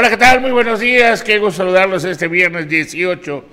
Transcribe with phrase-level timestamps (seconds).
[0.00, 0.40] Hola, ¿qué tal?
[0.40, 1.22] Muy buenos días.
[1.22, 3.44] Qué gusto saludarlos este viernes 18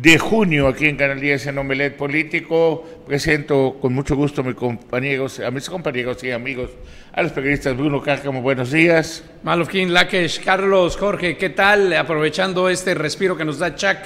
[0.00, 3.02] de junio aquí en Canal 10 en Omelet Político.
[3.06, 6.70] Presento con mucho gusto a mis compañeros, a mis compañeros y amigos,
[7.12, 8.40] a los periodistas Bruno Cárcamo.
[8.40, 9.22] Buenos días.
[9.42, 11.92] Malofkin, Lakesh, Carlos, Jorge, ¿qué tal?
[11.92, 13.98] Aprovechando este respiro que nos da Chuck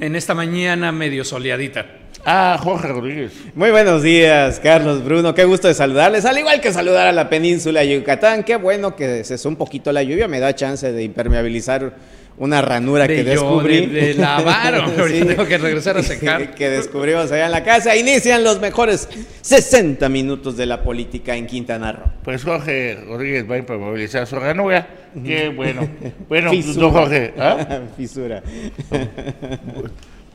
[0.00, 2.05] en esta mañana medio soleadita.
[2.28, 3.32] Ah, Jorge Rodríguez.
[3.54, 5.32] Muy buenos días, Carlos, Bruno.
[5.32, 6.24] Qué gusto de saludarles.
[6.24, 8.42] Al igual que saludar a la península de Yucatán.
[8.42, 10.26] Qué bueno que cesó un poquito la lluvia.
[10.26, 11.94] Me da chance de impermeabilizar
[12.36, 13.86] una ranura que descubrí.
[13.86, 16.52] De, de lavar, sí, tengo que regresar a secar.
[16.56, 17.94] Que, descubrimos allá en la casa.
[17.94, 19.08] Inician los mejores
[19.42, 22.10] 60 minutos de la política en Quintana Roo.
[22.24, 24.88] Pues Jorge Rodríguez va a impermeabilizar su ranura.
[25.24, 25.88] Qué bueno.
[26.28, 27.34] Bueno, don Jorge.
[27.38, 27.82] ¿ah?
[27.96, 28.42] Fisura.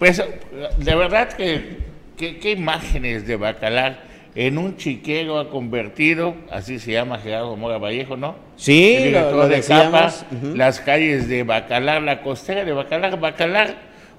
[0.02, 1.78] Pues de verdad que
[2.18, 4.02] qué imágenes de Bacalar
[4.34, 8.36] en un chiquero ha convertido, así se llama Gerardo Mora Vallejo, ¿no?
[8.56, 10.56] Sí, El director lo, lo de Capa, uh -huh.
[10.56, 13.76] las calles de Bacalar, la costera de Bacalar, Bacalar.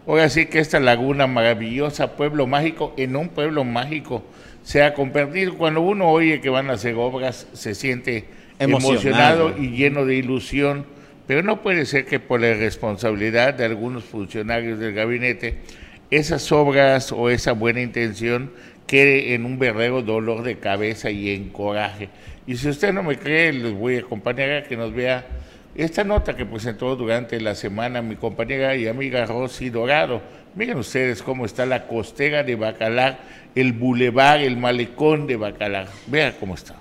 [0.07, 4.23] Ahora sí que esta laguna maravillosa, pueblo mágico, en un pueblo mágico
[4.63, 5.59] se ha convertido.
[5.59, 8.27] Cuando uno oye que van a hacer obras, se siente
[8.61, 10.87] emocionado, emocionado y lleno de ilusión.
[11.33, 15.61] Pero no puede ser que por la irresponsabilidad de algunos funcionarios del gabinete,
[16.11, 18.53] esas obras o esa buena intención
[18.87, 22.11] quede en un verdadero dolor de cabeza y en coraje.
[22.47, 25.25] Y si usted no me cree, les voy a acompañar a que nos vea
[25.75, 30.21] esta nota que presentó durante la semana mi compañera y amiga Rosy Dorado.
[30.55, 33.21] Miren ustedes cómo está la costera de Bacalar,
[33.55, 35.89] el bulevar, el malecón de Bacalar.
[36.09, 36.75] Vean cómo está.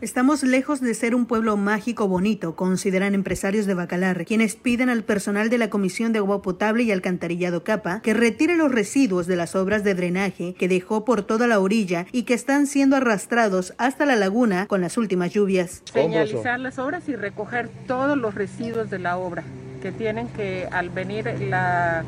[0.00, 5.04] Estamos lejos de ser un pueblo mágico bonito, consideran empresarios de Bacalar, quienes piden al
[5.04, 9.36] personal de la Comisión de Agua Potable y Alcantarillado Capa que retire los residuos de
[9.36, 13.74] las obras de drenaje que dejó por toda la orilla y que están siendo arrastrados
[13.76, 15.82] hasta la laguna con las últimas lluvias.
[15.92, 19.44] Señalizar las obras y recoger todos los residuos de la obra
[19.82, 22.04] que tienen que al venir la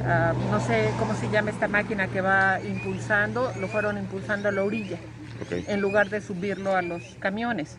[0.00, 4.52] uh, no sé cómo se llama esta máquina que va impulsando, lo fueron impulsando a
[4.52, 4.98] la orilla.
[5.50, 7.78] En lugar de subirlo a los camiones.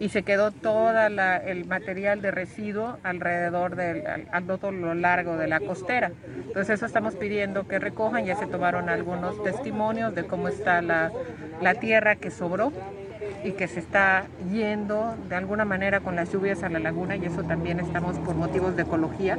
[0.00, 5.46] Y se quedó todo el material de residuo alrededor del, a todo lo largo de
[5.46, 6.10] la costera.
[6.48, 11.12] Entonces eso estamos pidiendo que recojan, ya se tomaron algunos testimonios de cómo está la,
[11.60, 12.72] la tierra que sobró
[13.44, 17.24] y que se está yendo de alguna manera con las lluvias a la laguna y
[17.26, 19.38] eso también estamos por motivos de ecología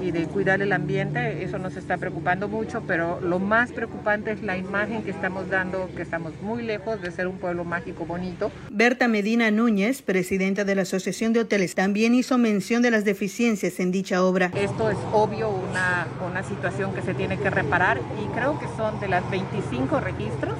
[0.00, 4.42] y de cuidar el ambiente, eso nos está preocupando mucho, pero lo más preocupante es
[4.42, 8.50] la imagen que estamos dando, que estamos muy lejos de ser un pueblo mágico bonito.
[8.70, 13.80] Berta Medina Núñez, presidenta de la Asociación de Hoteles, también hizo mención de las deficiencias
[13.80, 14.50] en dicha obra.
[14.54, 18.98] Esto es obvio una, una situación que se tiene que reparar y creo que son
[19.00, 20.54] de las 25 registros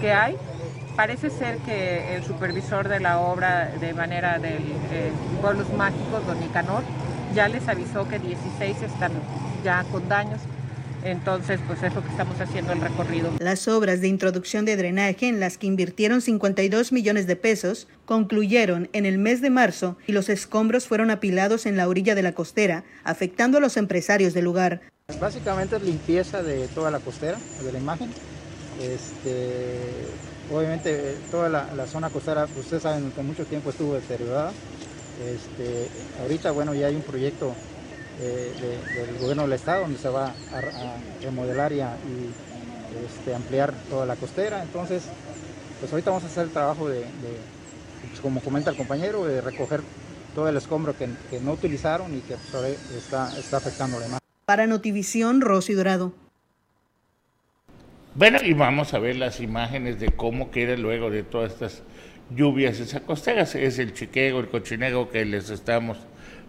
[0.00, 0.36] que hay,
[0.96, 6.40] parece ser que el supervisor de la obra de manera de eh, Pueblos Mágicos, don
[6.40, 6.82] Nicanor,
[7.34, 9.12] ya les avisó que 16 están
[9.64, 10.40] ya con daños.
[11.02, 13.30] Entonces, pues es lo que estamos haciendo el recorrido.
[13.38, 18.90] Las obras de introducción de drenaje en las que invirtieron 52 millones de pesos concluyeron
[18.92, 22.32] en el mes de marzo y los escombros fueron apilados en la orilla de la
[22.32, 24.82] costera, afectando a los empresarios del lugar.
[25.18, 28.10] Básicamente es limpieza de toda la costera, de la imagen.
[28.82, 29.78] Este,
[30.52, 34.52] obviamente toda la, la zona costera, ustedes saben que mucho tiempo estuvo deteriorada.
[35.20, 35.88] Este,
[36.22, 37.54] ahorita, bueno, ya hay un proyecto
[38.20, 43.04] eh, de, del gobierno del estado donde se va a, a remodelar y, a, y
[43.04, 44.62] este, ampliar toda la costera.
[44.62, 45.02] Entonces,
[45.78, 47.36] pues ahorita vamos a hacer el trabajo de, de
[48.08, 49.82] pues como comenta el compañero, de recoger
[50.34, 54.20] todo el escombro que, que no utilizaron y que pues, está, está afectando además.
[54.46, 56.12] Para Notivisión, Rosy Dorado.
[58.14, 61.82] Bueno, y vamos a ver las imágenes de cómo queda luego de todas estas
[62.34, 63.42] lluvias esa costera.
[63.42, 65.98] Es el chiquero, el cochinero que les estamos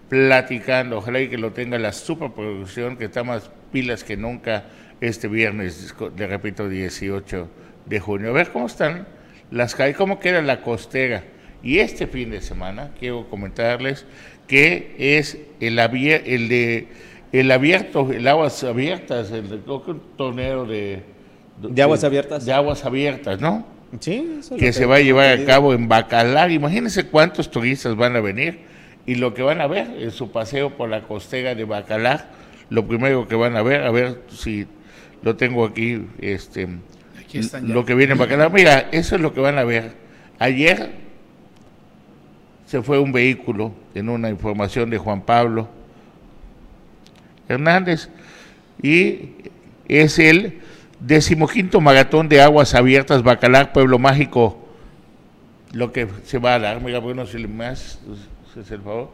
[0.10, 0.98] platicando.
[0.98, 4.66] Ojalá y que lo tenga la superproducción, que está más pilas que nunca
[5.00, 7.50] este viernes, le repito, 18
[7.86, 8.30] de junio.
[8.30, 9.08] A ver cómo están
[9.50, 11.24] las calles, cómo queda la costera.
[11.64, 14.06] Y este fin de semana quiero comentarles
[14.48, 16.88] que es el, abier, el de
[17.32, 21.04] el abierto, el aguas abiertas, el, un torneo de,
[21.62, 22.46] de aguas abiertas.
[22.46, 23.66] De aguas abiertas, ¿no?
[24.00, 26.52] Sí, eso que se va a llevar a cabo en Bacalar.
[26.52, 28.60] Imagínense cuántos turistas van a venir
[29.06, 32.30] y lo que van a ver en su paseo por la costera de Bacalar,
[32.70, 34.66] lo primero que van a ver, a ver si
[35.22, 36.68] lo tengo aquí, este,
[37.20, 37.74] aquí están ya.
[37.74, 38.52] lo que viene en Bacalar.
[38.52, 39.94] Mira, eso es lo que van a ver.
[40.40, 40.92] Ayer
[42.66, 45.68] se fue un vehículo en una información de Juan Pablo
[47.50, 48.08] Hernández
[48.82, 49.32] y
[49.90, 50.62] es el
[51.02, 54.62] decimoquinto maratón de aguas abiertas Bacalar Pueblo Mágico
[55.74, 56.82] lo que se va a dar.
[56.82, 58.00] Mira, bueno, si le más,
[58.60, 59.10] es el favor.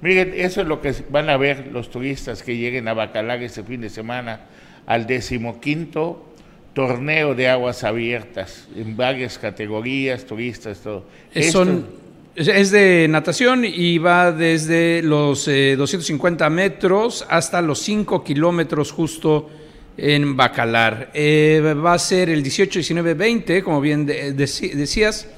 [0.00, 3.62] Miren, eso es lo que van a ver los turistas que lleguen a Bacalar este
[3.62, 4.42] fin de semana
[4.86, 6.24] al decimoquinto
[6.72, 11.04] torneo de aguas abiertas en varias categorías, turistas, todo.
[11.34, 11.86] Es, son,
[12.36, 19.50] es de natación y va desde los 250 eh, metros hasta los 5 kilómetros justo
[19.98, 21.10] en Bacalar.
[21.12, 25.28] Eh, va a ser el 18, 19, 20, como bien decías.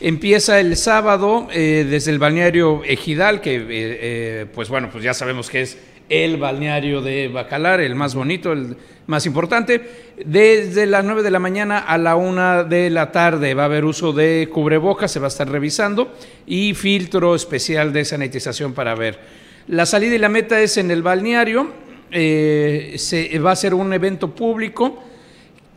[0.00, 5.62] Empieza el sábado eh, desde el balneario Ejidal, que pues bueno, pues ya sabemos que
[5.62, 5.78] es
[6.08, 9.80] el balneario de Bacalar, el más bonito, el más importante.
[10.24, 13.84] Desde las 9 de la mañana a la 1 de la tarde va a haber
[13.84, 16.14] uso de cubrebocas, se va a estar revisando,
[16.46, 19.18] y filtro especial de sanitización para ver.
[19.66, 21.72] La salida y la meta es en el balneario,
[22.16, 25.02] eh, se, va a ser un evento público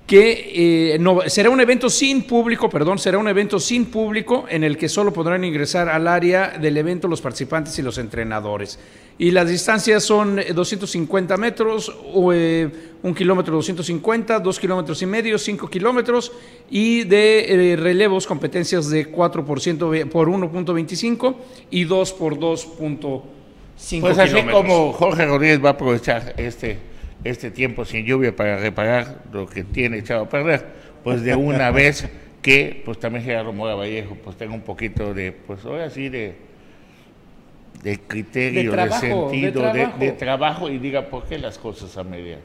[0.06, 4.64] que eh, no, será un evento sin público, perdón, será un evento sin público en
[4.64, 8.78] el que solo podrán ingresar al área del evento los participantes y los entrenadores.
[9.18, 15.40] Y las distancias son 250 eh, metros, o, un kilómetro 250, dos kilómetros y medio,
[15.40, 16.32] cinco kilómetros,
[16.70, 21.36] y de relevos competencias de 4 por, por 1.25
[21.72, 22.40] y 2 por
[23.78, 26.78] 2.5 Pues así como Jorge Rodríguez va a aprovechar este
[27.24, 30.66] este tiempo sin lluvia para reparar lo que tiene echado a perder,
[31.04, 32.08] pues de una vez
[32.42, 36.36] que pues también Gerardo Mora Vallejo pues tenga un poquito de, pues ahora sí de,
[37.84, 40.70] de criterio, de, sentido, de trabajo.
[40.70, 42.40] y diga por qué las cosas a medias.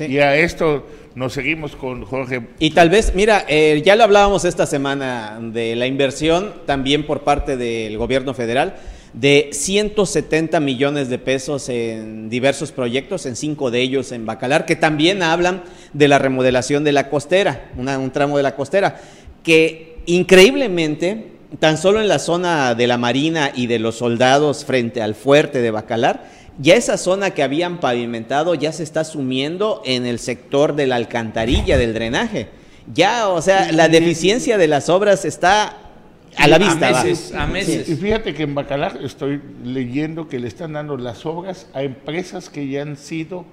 [0.00, 2.42] Y a esto nos seguimos con Jorge.
[2.60, 7.22] Y tal vez, mira, eh, ya lo hablábamos esta semana de la inversión también por
[7.22, 8.76] parte del gobierno federal
[9.12, 14.76] de 170 millones de pesos en diversos proyectos, en cinco de ellos en Bacalar, que
[14.76, 15.62] también hablan
[15.92, 19.00] de la remodelación de la costera, un tramo de la costera,
[19.42, 25.00] que increíblemente, tan solo en la zona de la Marina y de los soldados frente
[25.00, 26.28] al fuerte de Bacalar,
[26.58, 30.96] ya esa zona que habían pavimentado ya se está sumiendo en el sector de la
[30.96, 32.48] alcantarilla, del drenaje.
[32.92, 35.87] Ya, o sea, la deficiencia de las obras está
[36.36, 36.88] a la vista.
[36.88, 37.88] A meses, a meses.
[37.88, 42.50] Y fíjate que en Bacalar estoy leyendo que le están dando las obras a empresas
[42.50, 43.44] que ya han sido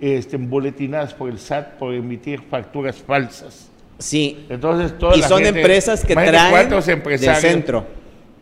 [0.00, 3.68] este, boletinadas por el SAT por emitir facturas falsas.
[3.98, 4.46] Sí.
[4.48, 7.86] Entonces, y son empresas que traen del centro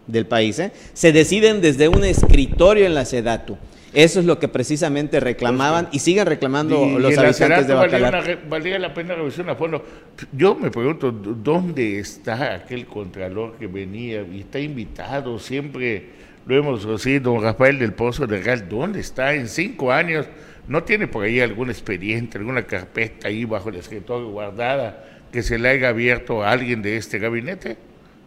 [0.07, 0.59] del país.
[0.59, 0.73] ¿eh?
[0.95, 3.57] Se deciden desde un escritorio en la SEDATU.
[3.93, 8.39] Eso es lo que precisamente reclamaban y siguen reclamando los habitantes de Bacalar.
[8.49, 9.85] Valía, la pena revisar a fondo.
[10.33, 15.39] Yo me pregunto, ¿dónde está aquel contralor que venía y está invitado?
[15.39, 16.07] Siempre
[16.47, 18.69] lo hemos conocido, don Rafael del Pozo de Real.
[18.69, 19.35] ¿Dónde está?
[19.35, 20.27] En cinco años,
[20.67, 25.59] ¿no tiene por ahí algún expediente, alguna carpeta ahí bajo el escritorio guardada que se
[25.59, 27.79] le haya abierto a alguien de este gabinete?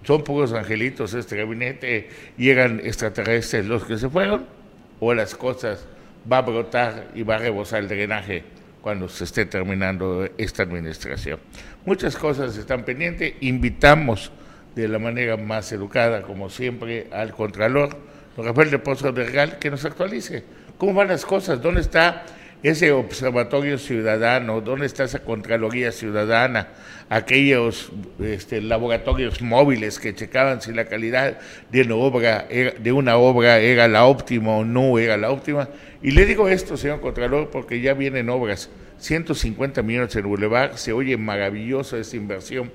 [0.03, 4.60] Son puros angelitos este gabinete, llegan extraterrestres los que se fueron
[5.01, 5.86] o las cosas
[6.31, 8.44] va a brotar y va a rebosar el drenaje
[8.81, 11.39] cuando se esté terminando esta administración.
[11.86, 13.33] Muchas cosas están pendientes.
[13.42, 14.31] Invitamos
[14.75, 17.98] de la manera más educada, como siempre, al Contralor,
[18.38, 20.44] Rafael de Pozo de Real, que nos actualice.
[20.77, 21.62] ¿Cómo van las cosas?
[21.62, 22.24] ¿Dónde está
[22.63, 24.61] ese observatorio ciudadano?
[24.61, 26.69] ¿Dónde está esa Contraloría Ciudadana?
[27.09, 31.39] Aquellos este, laboratorios móviles que checaban si la calidad
[31.71, 35.69] de una, obra era, una obra era la óptima o no era la óptima.
[36.01, 38.69] Y le digo esto, señor Contralor, porque ya vienen obras.
[38.99, 42.71] 150 millones en Boulevard, se oye maravilloso esta inversión.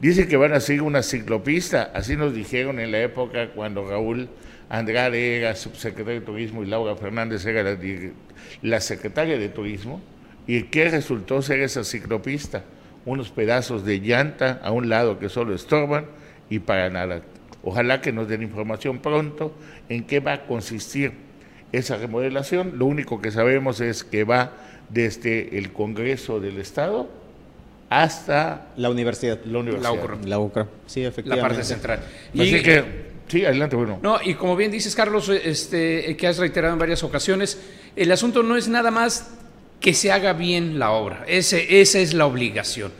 [0.00, 4.28] Dice que van a seguir una ciclopista, así nos dijeron en la época cuando Raúl
[4.72, 7.76] Andrade era subsecretario de Turismo y Laura Fernández era la,
[8.62, 10.00] la secretaria de Turismo.
[10.46, 12.64] ¿Y qué resultó ser esa ciclopista?
[13.04, 16.06] Unos pedazos de llanta a un lado que solo estorban
[16.48, 17.20] y para nada.
[17.62, 19.54] Ojalá que nos den información pronto
[19.90, 21.12] en qué va a consistir
[21.72, 22.78] esa remodelación.
[22.78, 24.52] Lo único que sabemos es que va
[24.88, 27.10] desde el Congreso del Estado
[27.90, 29.38] hasta la universidad.
[29.44, 30.18] La universidad.
[30.24, 30.66] La UCRA.
[30.86, 31.42] Sí, efectivamente.
[31.42, 32.00] La parte central.
[32.32, 33.98] Así que Sí, adelante, bueno.
[34.02, 37.58] No, y como bien dices, Carlos, este, que has reiterado en varias ocasiones,
[37.96, 39.30] el asunto no es nada más
[39.80, 42.92] que se haga bien la obra, Ese, esa es la obligación.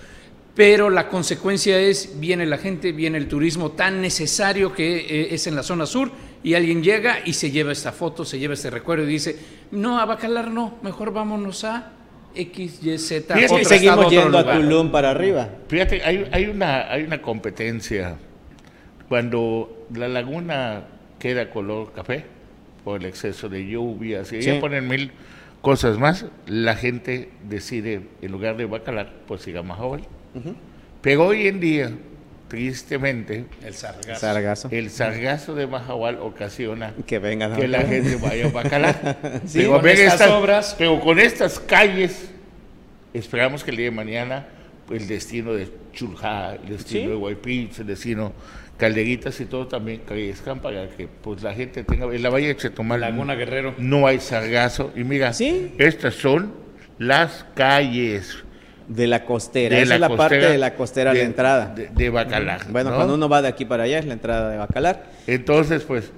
[0.55, 5.47] Pero la consecuencia es, viene la gente, viene el turismo tan necesario que eh, es
[5.47, 6.11] en la zona sur,
[6.43, 9.39] y alguien llega y se lleva esta foto, se lleva este recuerdo y dice,
[9.71, 11.93] no, a Bacalar no, mejor vámonos a
[12.35, 13.35] X, Y, Z.
[13.35, 15.49] Fíjate, seguimos yendo a Tulum para arriba.
[15.69, 18.17] Fíjate, hay, hay, una, hay una competencia
[19.09, 20.85] cuando la laguna
[21.19, 22.25] queda color café
[22.85, 25.13] por el exceso de lluvias y ya ponen mil
[25.61, 30.05] cosas más, la gente decide, en lugar de bacalar, pues siga más joven.
[31.01, 31.93] Pero hoy en día
[32.49, 34.21] tristemente, El sargazo.
[34.21, 34.69] Sargazo.
[34.73, 39.41] el sargazo de Mahahual ocasiona Que vengan que la gente vaya a Bacalar.
[39.47, 40.75] Sí, pero, con estas obras.
[40.77, 42.31] pero con estas calles,
[43.15, 44.47] esperamos que el día de mañana
[44.87, 47.09] pues, el destino de Chulja, el destino Sí.
[47.09, 48.33] de Guaypich, el destino
[48.83, 52.07] Calderitas y todo también crezcan para que pues, la gente tenga...
[52.13, 53.77] En la Valle de Chetumal Laguna Guerrero.
[53.79, 54.93] no hay sargazo.
[54.97, 55.73] Y mira, Sí.
[55.79, 56.53] estas son
[56.99, 58.43] las calles
[58.89, 59.77] De la costera.
[59.77, 61.67] de Esa es la parte de la costera a la entrada.
[61.73, 62.67] De, de Bacalar.
[62.73, 62.97] bueno, ¿no?
[62.97, 65.07] cuando uno va de aquí para allá es la entrada de Bacalar.
[65.29, 66.11] Entonces, pues,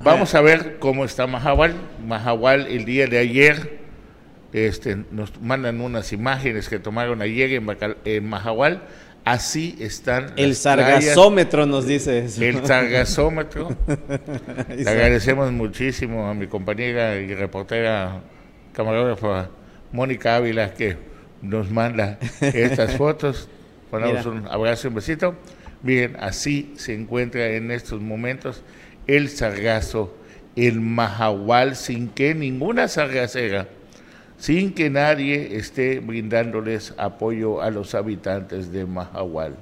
[0.00, 1.72] vamos a ver cómo está Mahahual.
[2.06, 3.78] Mahahual el día de ayer,
[4.52, 8.82] este, nos mandan unas imágenes que tomaron ayer en, Bacal- en Mahahual.
[9.24, 12.42] Así están El sargasómetro nos dice eso.
[12.42, 13.68] el sargasómetro.
[14.76, 18.20] Le agradecemos muchísimo a mi compañera y reportera,
[18.72, 19.48] camarógrafa
[19.92, 20.96] Mónica Ávila, que
[21.40, 23.48] nos manda estas fotos.
[23.90, 24.40] Ponemos Mira.
[24.40, 25.34] un abrazo y un besito.
[25.82, 28.62] Miren, así se encuentra en estos momentos
[29.06, 30.16] el sargazo,
[30.56, 33.68] el majahual, sin que ninguna sargacera,
[34.42, 39.54] sin que nadie esté brindándoles apoyo a los habitantes de Mahahual.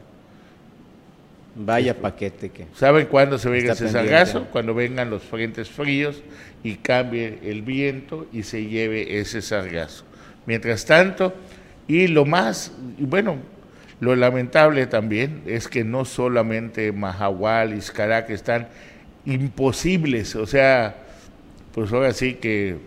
[1.54, 2.66] Vaya paquete que.
[2.74, 4.46] ¿Saben cuándo se venga ese sargazo?
[4.50, 6.22] Cuando vengan los frentes fríos
[6.62, 10.04] y cambie el viento y se lleve ese sargazo.
[10.46, 11.34] Mientras tanto,
[11.86, 13.36] y lo más, bueno,
[14.00, 17.80] lo lamentable también es que no solamente Mahahual y
[18.26, 18.68] que están
[19.26, 20.96] imposibles, o sea,
[21.74, 22.78] pues ahora sí que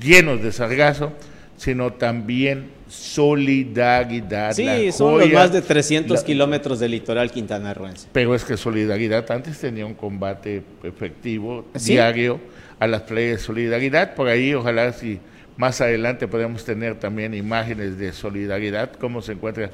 [0.00, 1.12] llenos de sargazo,
[1.56, 4.52] sino también solidaridad.
[4.52, 8.08] Sí, la son los más de 300 la- kilómetros del litoral quintanarroense.
[8.12, 11.92] pero es que Solidaridad antes tenía un combate efectivo, ¿Sí?
[11.92, 12.40] diario,
[12.78, 14.14] a las playas de Solidaridad.
[14.14, 15.20] Por ahí, ojalá si
[15.56, 19.70] más adelante podemos tener también imágenes de Solidaridad, cómo se encuentra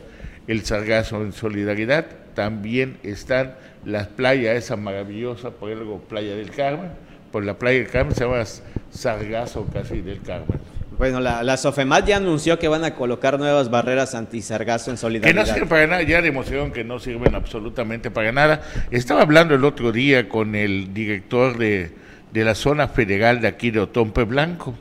[0.47, 2.07] el sargazo en Solidaridad.
[2.35, 6.91] También están las playas, esa maravillosa, por algo Playa del Carmen.
[7.33, 8.45] Por la Playa del Carmen se llama
[8.91, 10.59] Sargazo casi del Carmen.
[11.00, 15.00] Bueno, la, la Sofemat ya anunció que van a colocar nuevas barreras antisargazo en Que
[15.00, 15.47] solidaridad.
[15.47, 18.61] no sirven para nada, ya demostraron que no sirven absolutamente para nada.
[18.90, 21.90] Estaba hablando el otro día con el director de,
[22.35, 24.75] de la zona federal de aquí de Otompe Blanco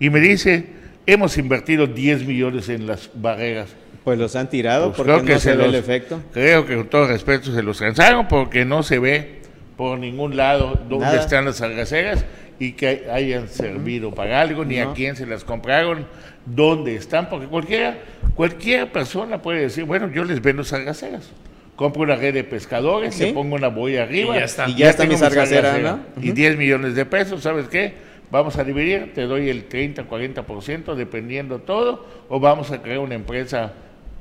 [0.00, 0.66] y me dice,
[1.06, 3.68] hemos invertido 10 millones en las barreras.
[4.02, 6.20] Pues los han tirado Pues porque creo no que se, se ve el los- efecto.
[6.32, 9.38] Creo que con todo respeto se los cansaron porque no se ve
[9.76, 11.20] por ningún lado dónde Nada.
[11.20, 12.24] están las sargaceras
[12.58, 14.90] y que hayan servido para algo, ni No.
[14.90, 16.06] a quién se las compraron,
[16.46, 17.98] dónde están, porque cualquiera,
[18.34, 21.30] cualquier persona puede decir, bueno, yo les vendo sargaceras.
[21.76, 23.26] Compro una red de pescadores, Sí.
[23.26, 24.68] le pongo una boya arriba Y ya está.
[24.68, 26.00] Y ya está mi sargacera, ¿no?
[26.22, 27.94] Y 10 millones de pesos, ¿sabes qué?
[28.30, 33.14] Vamos a dividir, te doy el 30, 40%, dependiendo todo, o vamos a crear una
[33.16, 33.72] empresa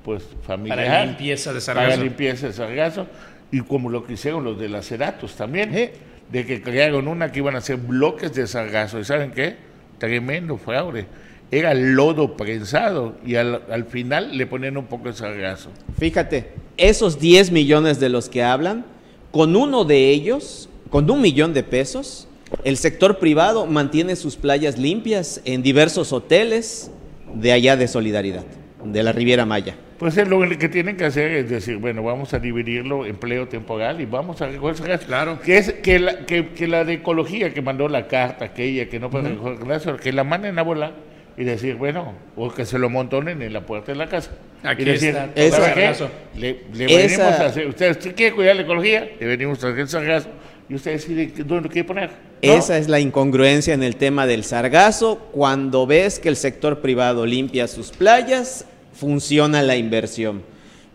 [0.03, 2.03] pues familiar Para limpieza de para sargazo.
[2.03, 3.07] limpieza de sargazo
[3.51, 5.89] y como lo que hicieron los de las Ceratos también, Sí.
[6.31, 8.99] De que crearon una que iban a hacer bloques de sargazo.
[8.99, 9.55] ¿Y saben qué?
[9.97, 11.05] Tremendo fraude.
[11.51, 15.69] Era lodo prensado y al, al final le ponían un poco de sargazo.
[15.99, 18.85] Fíjate, esos 10 millones de los que hablan,
[19.31, 22.27] con uno de ellos, con un millón de pesos,
[22.63, 26.91] el sector privado mantiene sus playas limpias en diversos hoteles
[27.33, 28.45] de allá de Solidaridad,
[28.83, 29.75] de la Riviera Maya.
[30.03, 34.01] Pues es lo que tienen que hacer es decir, bueno, vamos a dividirlo empleo temporal
[34.01, 35.05] y vamos a recoger sargazo.
[35.07, 35.39] Claro.
[35.39, 39.00] Que, es, que, la, que, que la de ecología que mandó la carta, aquella que
[39.00, 40.91] no puede recoger sargazo, que la manden a volar
[41.38, 44.31] y decir, bueno, o que se lo montonen en la puerta de la casa.
[44.62, 46.05] Aquí y decir, está todo ¿sabe el qué?
[46.38, 49.69] Le, le Esa- venimos a hacer, usted, usted quiere cuidar la ecología, le venimos a
[49.69, 50.27] hacer sargazo
[50.67, 52.10] y usted decide dónde lo quiere poner.
[52.10, 52.53] ¿no?
[52.53, 55.29] Esa es la incongruencia en el tema del sargazo.
[55.31, 60.43] Cuando ves que el sector privado limpia sus playas, funciona la inversión.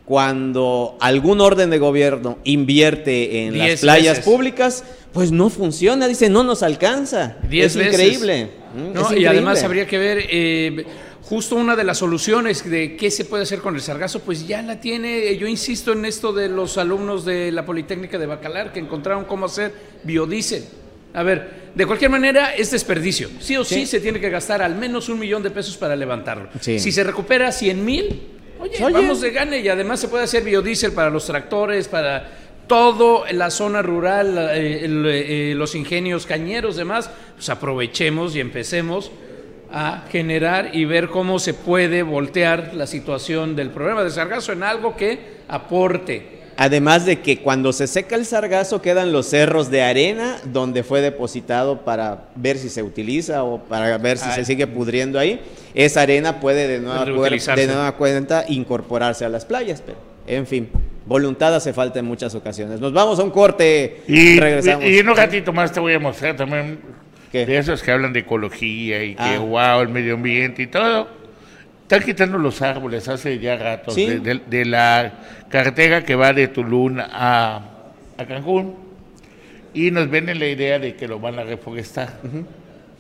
[0.05, 4.25] Cuando algún orden de gobierno invierte en las playas veces.
[4.25, 7.37] públicas, pues no funciona, dice, no nos alcanza.
[7.49, 8.49] Diez es increíble.
[8.75, 10.87] Mm, No, es y además habría que ver eh,
[11.29, 14.63] justo una de las soluciones de qué se puede hacer con el sargazo, pues ya
[14.63, 18.81] la tiene, yo insisto en esto de los alumnos de la Politécnica de Bacalar que
[18.81, 19.75] encontraron cómo hacer
[20.05, 20.65] biodiesel.
[21.13, 23.31] A ver, de cualquier manera es desperdicio.
[23.39, 23.87] Sí o sí, Sí.
[23.87, 26.49] se tiene que gastar al menos un millón de pesos para levantarlo.
[26.61, 26.81] Sí.
[26.81, 28.21] Si se recupera 100 mil,
[28.59, 28.93] oye, Oye.
[28.93, 32.31] vamos de gane y además se puede hacer biodiesel para los tractores, para
[32.67, 39.13] todo la zona rural, eh, el, eh, los ingenios cañeros, demás, pues aprovechemos y empecemos
[39.71, 44.65] a generar y ver cómo se puede voltear la situación del problema de sargazo en
[44.65, 46.38] algo que aporte.
[46.61, 51.01] Además de que cuando se seca el sargazo quedan los cerros de arena donde fue
[51.01, 55.41] depositado para ver si se utiliza o para ver si se sigue pudriendo ahí.
[55.73, 60.69] Esa arena puede de nueva, de cuenta incorporarse a las playas, pero en fin.
[61.07, 62.81] Voluntad hace falta en muchas ocasiones.
[62.81, 64.85] Nos vamos a un corte Y, regresamos.
[64.85, 66.81] y en un ratito más te voy a mostrar también
[67.31, 67.47] ¿Qué?
[67.47, 69.39] de esos que hablan de ecología y que Ah.
[69.39, 71.07] wow, el medio ambiente y todo.
[71.89, 74.05] Están quitando los árboles hace ya ratos Sí.
[74.07, 75.13] de, de- de la
[75.49, 77.63] carretera que va de Tulum a,
[78.19, 78.75] a Cancún
[79.73, 82.19] y nos venden la idea de que lo van a reforestar.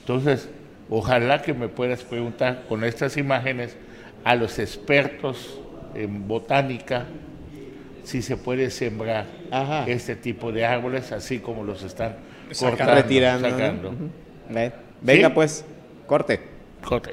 [0.00, 0.48] Entonces,
[0.88, 3.76] ojalá que me puedas preguntar con estas imágenes
[4.24, 5.60] a los expertos
[5.94, 7.04] en botánica
[8.04, 9.84] si se puede sembrar Ajá.
[9.86, 12.16] este tipo de árboles así como los están
[12.52, 13.94] Saca- cortando,
[15.02, 15.34] Venga ¿Sí?
[15.34, 15.64] pues,
[16.06, 16.40] corte.
[16.82, 17.10] Corte.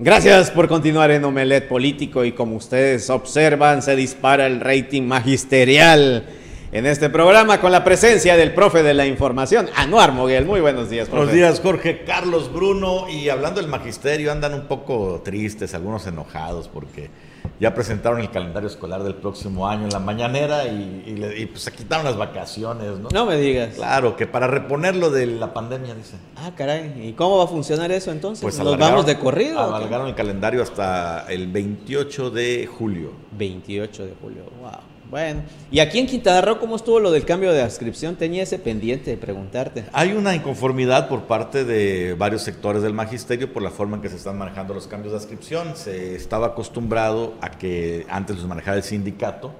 [0.00, 6.24] Gracias por continuar en Omelet Político y como ustedes observan se dispara el rating magisterial
[6.70, 10.44] en este programa con la presencia del profe de la información, Anuar Moguel.
[10.44, 11.24] Muy buenos días, profe.
[11.24, 13.08] Buenos días, Jorge, Carlos, Bruno.
[13.08, 17.10] Y hablando del magisterio, andan un poco tristes, algunos enojados, porque
[17.60, 21.46] ya presentaron el calendario escolar del próximo año en la mañanera y, y le- y,
[21.46, 23.08] pues se quitaron las vacaciones, ¿no?
[23.12, 23.74] No me digas.
[23.74, 26.18] Claro, que para reponerlo de la pandemia, dicen.
[26.36, 27.08] Ah, caray.
[27.08, 28.42] ¿Y cómo va a funcionar eso entonces?
[28.42, 29.58] Pues ¿Nos vamos de corrido?
[29.60, 33.12] Alargaron el calendario hasta el 28 de julio.
[33.32, 34.42] 28 de julio.
[34.60, 34.70] Wow.
[35.10, 35.40] Bueno.
[35.70, 38.16] ¿Y aquí en Quintana Roo cómo estuvo lo del cambio de adscripción?
[38.16, 39.86] Tenía ese pendiente de preguntarte.
[39.94, 44.10] Hay una inconformidad por parte de varios sectores del magisterio por la forma en que
[44.10, 45.76] se están manejando los cambios de adscripción.
[45.76, 49.52] Se estaba acostumbrado a que antes los manejaba el sindicato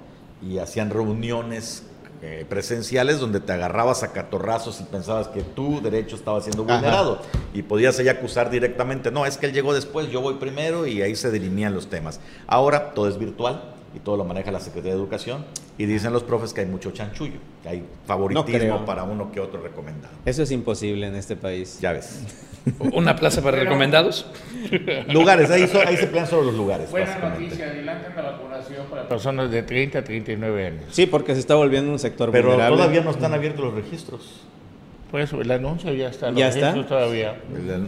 [0.43, 1.85] y hacían reuniones
[2.21, 6.75] eh, presenciales donde te agarrabas a catorrazos y pensabas que tu derecho estaba siendo Ajá.
[6.75, 7.21] vulnerado
[7.55, 11.01] y podías ahí acusar directamente, no, es que él llegó después, yo voy primero y
[11.03, 12.21] ahí se dirimían los temas.
[12.47, 15.45] Ahora todo es virtual y todo lo maneja la Secretaría de Educación
[15.79, 18.85] y dicen los profes que hay mucho chanchullo, que hay favoritismo creo.
[18.85, 20.15] para uno que otro recomendado.
[20.25, 21.79] Eso es imposible en este país.
[21.81, 22.23] Ya ves.
[22.93, 24.27] Una plaza para recomendados.
[25.09, 26.91] Lugares, ahí, so- ahí se pelean sobre los lugares.
[26.91, 30.83] Buena noticia, adelantan la vacunación para personas de 30 a 39 años.
[30.91, 32.77] Sí, porque se está volviendo un sector Pero vulnerable.
[32.77, 34.41] todavía no están abiertos los registros.
[35.11, 36.31] Por eso el anuncio ya está.
[36.33, 36.75] ¿Ya está?
[36.87, 37.41] todavía.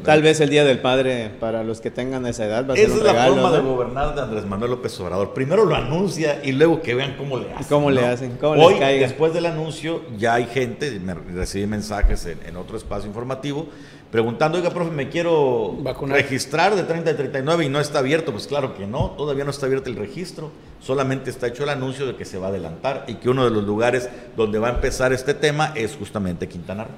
[0.04, 2.86] Tal vez el Día del Padre, para los que tengan esa edad, va a ser
[2.86, 3.54] Esa un es la regalo, forma ¿no?
[3.56, 5.34] de gobernar de Andrés Manuel López Obrador.
[5.34, 7.66] Primero lo anuncia y luego que vean cómo le hacen.
[7.68, 8.36] ¿Cómo le hacen?
[8.40, 12.78] ¿Cómo les Hoy, después del anuncio, ya hay gente, me recibí mensajes en, en otro
[12.78, 13.68] espacio informativo,
[14.10, 16.16] preguntando, oiga, profe, me quiero Vacunar.
[16.16, 18.32] registrar de 30 a 39 y no está abierto.
[18.32, 20.50] Pues claro que no, todavía no está abierto el registro.
[20.80, 23.50] Solamente está hecho el anuncio de que se va a adelantar y que uno de
[23.50, 26.94] los lugares donde va a empezar este tema es justamente Quintana Roo.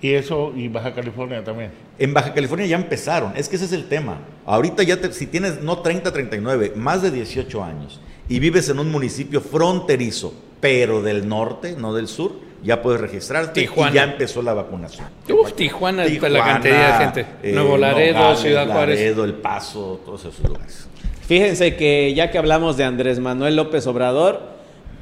[0.00, 1.72] Y eso, y Baja California también.
[1.98, 4.18] En Baja California ya empezaron, es que ese es el tema.
[4.46, 8.78] Ahorita ya, te- si tienes no 30, 39, más de 18 años y vives en
[8.78, 13.90] un municipio fronterizo, pero del norte, no del sur, ya puedes registrarte Tijuana.
[13.92, 15.06] y ya empezó la vacunación.
[15.30, 17.52] Uf, Tijuana, la cantidad de gente.
[17.52, 18.98] Nuevo Laredo, Nogales, Ciudad Juárez.
[18.98, 20.88] Laredo, El Paso, todos esos lugares.
[21.26, 24.40] Fíjense que ya que hablamos de Andrés Manuel López Obrador,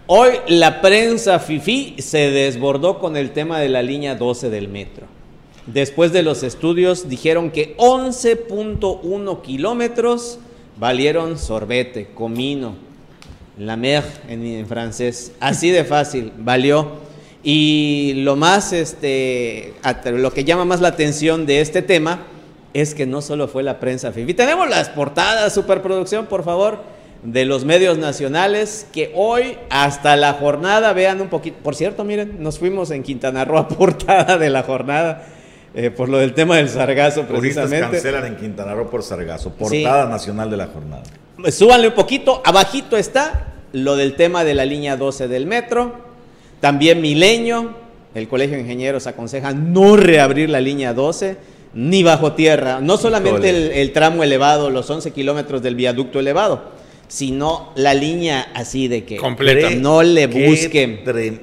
[0.07, 5.07] hoy la prensa FIFI se desbordó con el tema de la línea 12 del metro.
[5.67, 10.39] Después de los estudios dijeron que 11.1 kilómetros
[10.79, 12.75] valieron sorbete, comino,
[13.59, 15.33] la mer en, en francés.
[15.41, 17.06] Así de fácil, valió.
[17.49, 19.73] Y lo más, este,
[20.05, 22.27] lo que llama más la atención de este tema
[22.75, 24.35] es que no solo fue la prensa FIFI.
[24.35, 26.81] Tenemos las portadas, superproducción, por favor,
[27.23, 31.59] de los medios nacionales que hoy hasta la jornada vean un poquito.
[31.63, 35.27] Por cierto, miren, nos fuimos en Quintana Roo a portada de la jornada
[35.73, 37.99] eh, por lo del tema del sargazo Turistas precisamente.
[38.03, 41.05] cancelan en Quintana Roo por sargazo, portada nacional de la jornada.
[41.53, 42.43] Súbanle un poquito.
[42.45, 46.06] Abajito está lo del tema de la línea 12 del metro.
[46.61, 47.87] También Milenio.
[48.15, 51.37] El Colegio de Ingenieros aconseja no reabrir la línea 12
[51.75, 52.81] ni bajo tierra.
[52.81, 56.71] No solamente el, tramo elevado, los 11 kilómetros del viaducto elevado,
[57.07, 59.71] sino la línea así de que Completa.
[59.71, 61.03] no le busquen.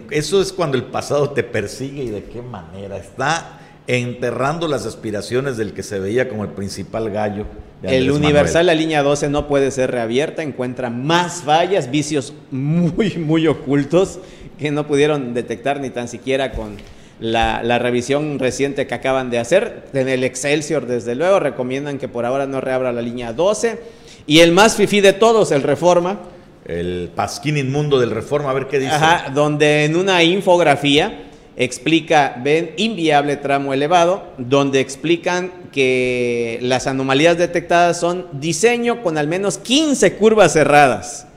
[0.09, 2.97] Eso es cuando el pasado te persigue y de qué manera.
[2.97, 7.45] Está enterrando las aspiraciones del que se veía como el principal gallo.
[7.83, 8.65] de El Universal, Manuel.
[8.65, 14.19] la línea 12 no puede ser reabierta, encuentra más fallas, vicios muy, muy ocultos
[14.57, 16.77] que no pudieron detectar ni tan siquiera con
[17.19, 19.85] la, la revisión reciente que acaban de hacer.
[19.93, 23.79] En el Excelsior, desde luego, recomiendan que por ahora no reabra la línea 12.
[24.25, 26.19] Y el más fifí de todos, el Reforma,
[26.65, 28.93] El pasquín inmundo del Reforma, a ver qué dice.
[28.93, 31.23] Ajá, donde en una infografía
[31.55, 39.27] explica, ven, inviable tramo elevado, donde explican que las anomalías detectadas son diseño con al
[39.27, 41.27] menos 15 curvas cerradas,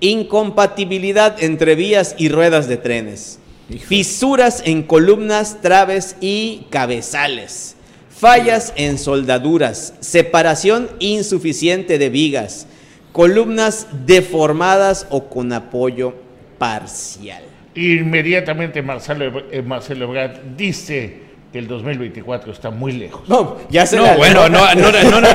[0.00, 3.38] incompatibilidad entre vías y ruedas de trenes,
[3.86, 7.76] fisuras en columnas, traves y cabezales,
[8.10, 12.66] fallas en soldaduras, separación insuficiente de vigas,
[13.12, 16.14] columnas deformadas o con apoyo
[16.58, 17.42] parcial.
[17.74, 23.28] Inmediatamente Marcelo, eh, Marcelo Ebrard dice que el 2024 está muy lejos.
[23.28, 25.28] No, ya se No, le bueno, no, no, no, no, no,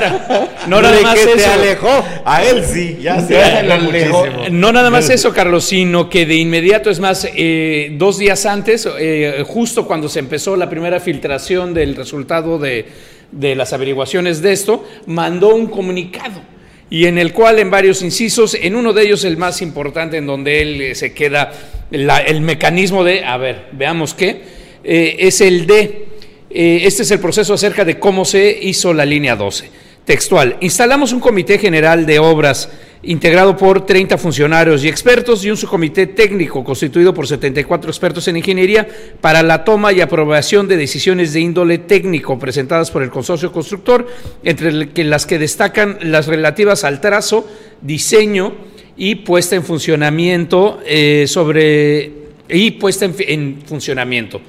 [0.68, 1.52] no nada De más que eso.
[1.52, 2.06] alejó.
[2.26, 4.26] A él sí, ya se alejó.
[4.52, 8.88] No nada más eso, Carlos, sino que de inmediato, es más, eh, dos días antes,
[9.00, 12.86] eh, justo cuando se empezó la primera filtración del resultado de,
[13.32, 16.42] de las averiguaciones de esto, mandó un comunicado
[16.90, 20.28] y en el cual en varios incisos, en uno de ellos el más importante, en
[20.28, 21.52] donde él eh, se queda
[21.90, 26.01] la- el mecanismo de, a ver, veamos qué, eh, es el de,
[26.54, 29.70] eh, este es el proceso acerca de cómo se hizo la línea 12.
[30.06, 32.70] Textual, instalamos un comité general de obras
[33.04, 38.38] integrado por 30 funcionarios y expertos y un subcomité técnico constituido por 74 expertos en
[38.38, 38.88] ingeniería
[39.22, 44.08] para la toma y aprobación de decisiones de índole técnico presentadas por el consorcio constructor,
[44.44, 47.48] entre las que destacan las relativas al trazo,
[47.82, 48.54] diseño
[48.98, 52.12] y puesta en funcionamiento eh, sobre
[52.50, 54.42] y puesta en funcionamiento.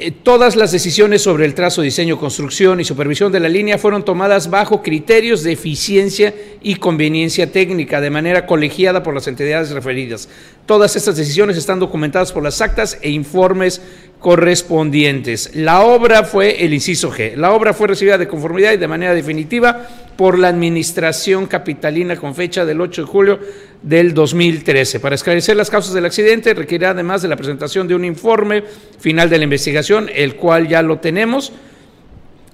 [0.00, 4.04] Eh, Todas las decisiones sobre el trazo, diseño, construcción y supervisión de la línea fueron
[4.04, 6.32] tomadas bajo criterios de eficiencia
[6.62, 10.28] y conveniencia técnica, de manera colegiada por las entidades referidas.
[10.66, 13.82] Todas estas decisiones están documentadas por las actas e informes
[14.18, 15.52] correspondientes.
[15.54, 17.36] La obra fue el inciso G.
[17.36, 22.34] La obra fue recibida de conformidad y de manera definitiva por la Administración Capitalina con
[22.34, 23.38] fecha del 8 de julio
[23.82, 24.98] del 2013.
[24.98, 28.64] Para esclarecer las causas del accidente requiere además de la presentación de un informe
[28.98, 31.52] final de la investigación, el cual ya lo tenemos.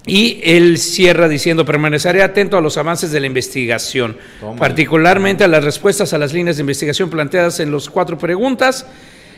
[0.06, 4.58] Y él cierra diciendo, permaneceré atento a los avances de la investigación, Toma.
[4.58, 8.84] particularmente a las respuestas a las líneas de investigación planteadas en las cuatro preguntas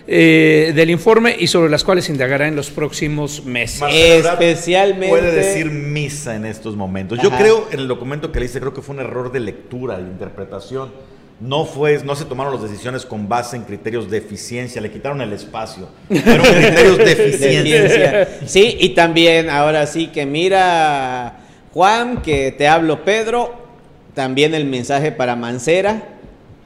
[0.08, 3.80] eh, del informe y sobre las cuales indagará en los próximos meses.
[3.80, 7.18] Marcelo Especialmente- Puede decir misa en estos momentos.
[7.20, 9.96] Yo creo, en el documento que le hice, creo que fue un error de lectura,
[9.96, 10.92] de interpretación.
[11.38, 15.20] No fue, no se tomaron las decisiones con base en criterios de eficiencia, le quitaron
[15.20, 15.88] el espacio.
[16.08, 17.88] Fueron criterios de eficiencia.
[17.88, 18.28] ciencia.
[18.46, 21.40] Sí, y también ahora sí que mira,
[21.74, 23.66] Juan, que te hablo Pedro,
[24.14, 26.15] también el mensaje para Mancera,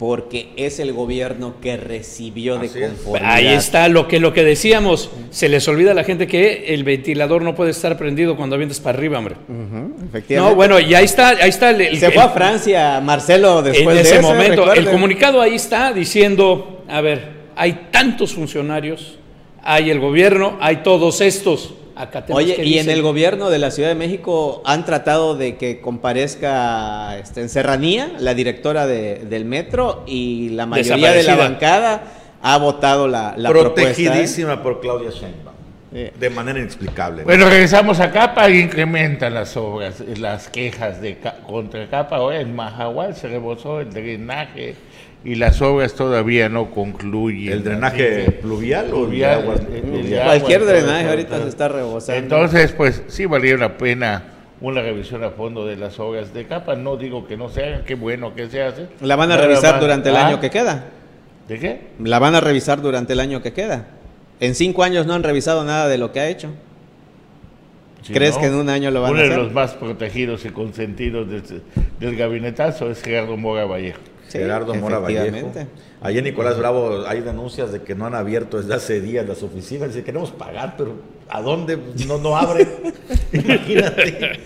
[0.01, 2.73] porque es el gobierno que recibió de es.
[2.73, 3.35] conformidad.
[3.35, 5.11] Ahí está lo que, lo que decíamos.
[5.29, 8.81] Se les olvida a la gente que el ventilador no puede estar prendido cuando avientas
[8.81, 9.35] para arriba, hombre.
[10.09, 10.37] Efectivamente.
[10.37, 12.33] No, bueno, y ahí está, ahí está el, el- Se fue a el-
[13.03, 14.63] Marcelo después en de ese momento.
[14.63, 14.85] recuerden.
[14.87, 19.19] El comunicado ahí está diciendo, a ver, hay tantos funcionarios,
[19.63, 21.75] hay el gobierno, hay todos estos.
[21.97, 25.37] Acá tenemos Oye, que y en el gobierno de la Ciudad de México han tratado
[25.37, 31.23] de que comparezca este, en Serranía, la directora de- del metro, y la mayoría de
[31.23, 32.03] la bancada
[32.43, 33.91] ha votado la, la propuesta.
[33.91, 33.95] ¿eh?
[34.05, 35.51] Protegidísima por Claudia Sheinbaum.
[35.91, 37.25] De manera inexplicable.
[37.25, 42.17] Bueno, regresamos a Capa e incrementan las obras, las quejas de contra Capa.
[42.17, 44.77] Ahora en Mahahual se rebosó el drenaje
[45.25, 47.53] y las obras todavía no concluyen.
[47.53, 50.11] ¿El drenaje pluvial o el de Pluvial, aguas el- el pluviales?
[50.11, 51.43] de Cualquier agua, drenaje todo, ahorita todo.
[51.43, 52.19] se está rebosando.
[52.23, 54.25] Entonces, pues sí valía la pena
[54.63, 56.75] una revisión a fondo de las obras de Capa.
[56.77, 58.87] No digo que no se hagan, qué bueno que se hace.
[59.01, 59.81] La van a Nada revisar más.
[59.81, 60.85] durante el Ah, año que queda.
[61.49, 61.81] ¿De qué?
[62.03, 63.87] La van a revisar durante el año que queda.
[64.39, 66.49] En cinco años no han revisado nada de lo que ha hecho.
[68.03, 69.39] Si ¿Crees no, que en un año lo van a Uno de hacer?
[69.39, 71.61] los más protegidos y consentidos de-
[71.99, 74.01] del gabinetazo es Gerardo Mora Vallejo.
[74.31, 75.53] Sí, Gerardo Mora Vallejo.
[76.03, 79.89] en Nicolás Bravo hay denuncias de que no han abierto desde hace días las oficinas.
[79.89, 80.95] Dice, queremos pagar, pero
[81.29, 81.77] ¿a dónde?
[82.07, 82.69] No, no abren.
[83.33, 84.41] Imagínate.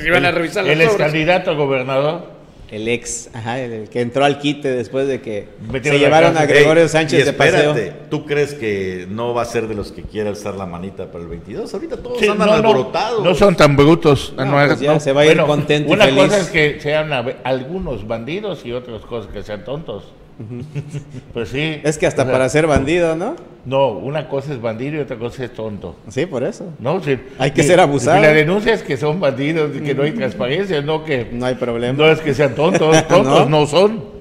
[0.00, 2.35] Si van a revisar las El ex candidato a gobernador.
[2.70, 6.36] El ex, ajá, el, el que entró al quite después de que Metieron se llevaron
[6.36, 6.46] a.
[6.46, 7.70] Gregorio Ey, Sánchez y de paseo.
[7.72, 11.10] espérate, ¿Tú crees que no va a ser de los que quiera alzar la manita
[11.12, 11.72] para el 22?
[11.72, 13.22] Ahorita todos Sí, andan no, no, alborotados.
[13.22, 14.32] no son tan brutos.
[14.36, 16.24] No, Anuar, pues ya se va a ir Bueno, contento y Una feliz.
[16.24, 17.12] cosa es que sean
[17.44, 20.02] algunos bandidos y otras cosas que sean tontos.
[21.32, 21.80] Pues sí.
[21.82, 23.36] Es que hasta o sea, para ser bandido, ¿no?
[23.64, 25.96] No, una cosa es bandido y otra cosa es tonto.
[26.08, 26.72] Sí, por eso.
[26.78, 27.18] No, sí.
[27.38, 28.18] Hay que Y- ser abusado.
[28.18, 31.46] y La denuncia es que son bandidos, y que no hay transparencia, no que No
[31.46, 31.96] hay problema.
[31.98, 33.60] no es que sean tontos, tontos No.
[33.60, 34.16] no, son.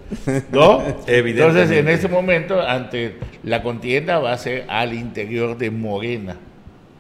[0.52, 0.82] ¿No?
[1.08, 1.30] Evidentemente.
[1.42, 6.38] Entonces, en ese momento, ante la contienda va a ser al interior de Morena.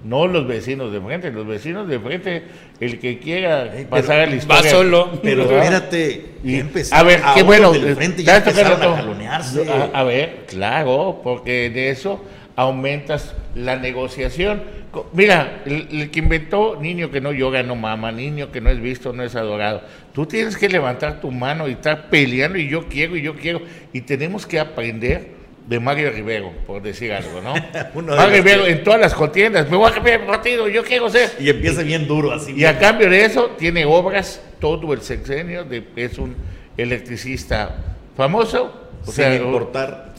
[0.05, 2.43] No los vecinos de frente, los vecinos de frente,
[2.79, 4.69] el que quiera Ey, pasar a la va historia.
[4.71, 5.19] solo.
[5.23, 5.63] Pero ¿verdad?
[5.83, 7.71] espérate, Y- ya a ver, qué bueno.
[7.73, 9.67] del frente eh, ya ¿sabes qué empezaron a jalonearse.
[9.71, 12.23] A, a ver, claro, porque de eso
[12.55, 14.61] aumentas la negociación.
[14.91, 18.69] Co- Mira, el, el que inventó niño que no yoga no mama, niño que no
[18.69, 19.81] es visto no es adorado.
[20.13, 23.61] Tú tienes que levantar tu mano y estar peleando y yo quiero y yo quiero.
[23.91, 25.34] Y tenemos que aprender
[25.67, 27.53] de Mario Rivero, por decir algo, ¿no?
[27.95, 30.67] Uno de Mario Rivero que- en todas las contiendas, me voy a cambiar de partido,
[30.69, 31.31] yo quiero ser.
[31.39, 32.53] Y empieza bien duro así.
[32.55, 36.35] Y a cambio de eso, tiene obras todo el sexenio, de, es un
[36.77, 37.75] electricista
[38.15, 40.13] famoso, o sin sea, importar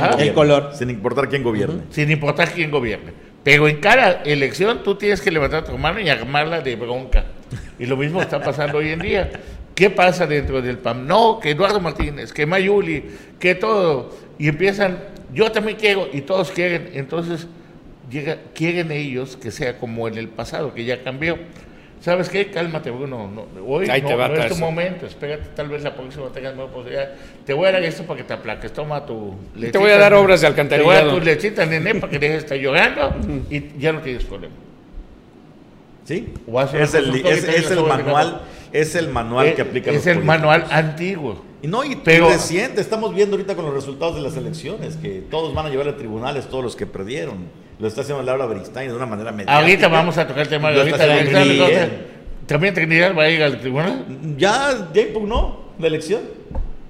[0.00, 0.16] Ah.
[0.18, 0.70] El color.
[0.74, 1.82] Sin importar quién gobierne.
[1.90, 3.12] sin importar quién gobierne.
[3.44, 7.24] Pero en cada elección tú tienes que levantar tu mano y armarla de bronca.
[7.78, 9.30] Y lo mismo está pasando hoy en día.
[9.74, 11.06] ¿Qué pasa dentro del PAM?
[11.06, 13.04] No, que Eduardo Martínez, que Mayuli,
[13.38, 14.10] que todo.
[14.38, 14.98] Y empiezan,
[15.32, 16.90] yo también quiero, y todos quieren.
[16.94, 17.46] Entonces,
[18.10, 21.38] llega, quieren ellos que sea como en el pasado, que ya cambió.
[22.02, 22.50] ¿Sabes qué?
[22.50, 23.28] Cálmate, Bruno.
[23.28, 25.06] No, hoy Ahí no, te va no es tu momento.
[25.06, 27.12] Espérate, tal vez la próxima tengas más posibilidad.
[27.46, 28.72] Te voy a dar esto para que te aplaques.
[28.72, 29.78] Toma tu lechita.
[29.78, 31.06] voy a dar obras de Te voy a alcantarillado.
[31.06, 33.14] dar tu lechita, nene, para que dejes de estar llorando
[33.48, 34.54] y ya no tienes problema.
[36.04, 36.34] ¿Sí?
[36.50, 40.66] O Es el, es, te el manual, es el manual que aplica Es el manual
[40.70, 41.42] antiguo.
[41.62, 45.22] Y no, y Pero- reciente, estamos viendo ahorita con los resultados de las elecciones, que
[45.30, 47.46] todos van a llevar a tribunales, todos los que perdieron.
[47.78, 49.58] Lo está haciendo Laura Beristain de una manera mediática.
[49.58, 51.88] Ahorita vamos a tocar el tema de ahorita.
[52.46, 54.04] También Trinidad va a ir al tribunal,
[54.36, 56.22] Ya, ya impugnó la elección.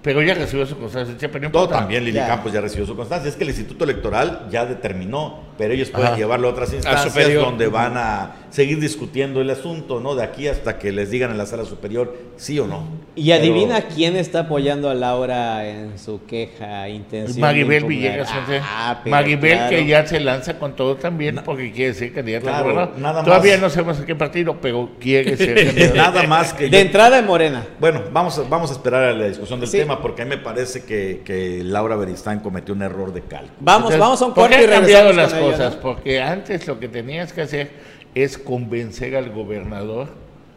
[0.03, 1.81] Pero ya recibió su constancia, pero no Todo importa.
[1.81, 2.27] también Lili Ya.
[2.27, 3.29] Campos ya recibió su constancia.
[3.29, 6.17] Es que el Instituto Electoral ya determinó, pero ellos pueden Ajá.
[6.17, 10.15] llevarlo a otras instancias donde van a seguir discutiendo el asunto, ¿no?
[10.15, 12.85] De aquí hasta que les digan en la sala superior sí o no.
[13.15, 17.41] Y adivina quién está apoyando a Laura en su queja, intención.
[17.41, 17.85] Maribel.
[17.85, 18.29] Villegas.
[18.62, 19.71] Ah, Maribel claro.
[19.71, 22.99] que ya se lanza con todo también porque quiere ser candidata Claro, a gobernador.
[22.99, 23.61] nada Todavía más.
[23.62, 25.95] no sabemos en qué partido, pero quiere ser candidata.
[25.97, 27.65] Nada más que De yo- entrada en Morena.
[27.79, 29.79] Bueno, vamos a, vamos a esperar a la discusión del Sí.
[29.79, 33.53] tema porque a mí me parece que, que Laura Beristain cometió un error de cálculo.
[33.61, 35.75] Vamos, Entonces, vamos a un ¿por corte qué y han cambiado las cosas?
[35.75, 35.81] ¿no?
[35.81, 37.71] Porque antes lo que tenías que hacer
[38.15, 40.09] es convencer al gobernador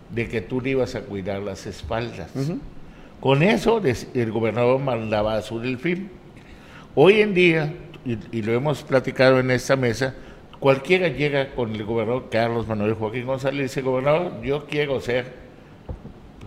[0.10, 2.32] de que tú le ibas a cuidar las espaldas.
[3.20, 3.82] Con eso
[4.14, 6.12] el gobernador mandaba a su delfín.
[6.94, 7.74] Hoy en día,
[8.06, 10.16] y, y lo hemos platicado en esta mesa,
[10.60, 15.45] cualquiera llega con el gobernador Carlos Manuel Joaquín González y dice, gobernador, yo quiero ser,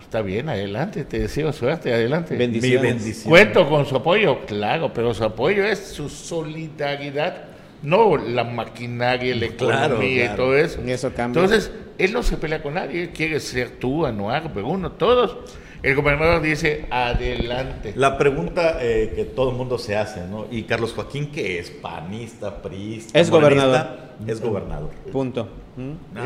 [0.09, 2.35] está bien, adelante, te deseo suerte, adelante.
[2.35, 2.81] Bendiciones.
[2.81, 3.29] Mi bendición.
[3.29, 7.43] Cuento con su apoyo, claro, pero su apoyo es su solidaridad,
[7.83, 10.33] no la maquinaria, la Claro, economía claro.
[10.33, 10.81] y todo eso.
[10.81, 11.43] Eso cambia.
[11.43, 15.37] Entonces, él no se pelea con nadie, él quiere ser tú, Anuar, uno, todos.
[15.83, 17.93] El gobernador dice, adelante.
[17.95, 20.47] La pregunta eh, que todo el mundo se hace, ¿no?
[20.49, 24.09] Y Carlos Joaquín, que es panista, priista, Es gobernador.
[24.25, 24.89] Es gobernador.
[25.11, 25.47] Punto.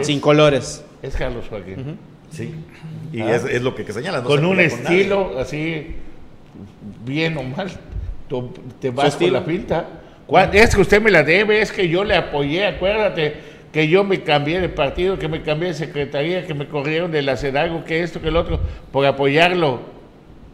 [0.02, 0.86] Sin colores.
[1.02, 2.13] Es Carlos Joaquín.
[2.34, 2.54] Sí.
[3.12, 3.36] Y Ah.
[3.36, 4.20] es, es lo que, que señala.
[4.22, 5.96] no con se un estilo así,
[7.06, 7.70] bien o mal.
[8.28, 9.86] Tú te vas con la pinta.
[10.26, 13.36] ¿Cuál- Es que usted me la debe, es que yo le apoyé, acuérdate
[13.72, 17.22] que yo me cambié de partido, que me cambié de secretaría, que me corrieron de
[17.22, 18.60] la CEDAGO, que esto, que el otro,
[18.92, 19.82] por apoyarlo.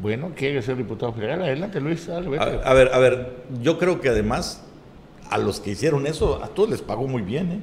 [0.02, 2.44] Bueno, quiere ser diputado federal, adelante Luis, dale, vete.
[2.44, 4.66] A, a ver, a ver, yo creo que además
[5.30, 7.60] a los que hicieron eso, a todos les pagó muy bien, ¿eh?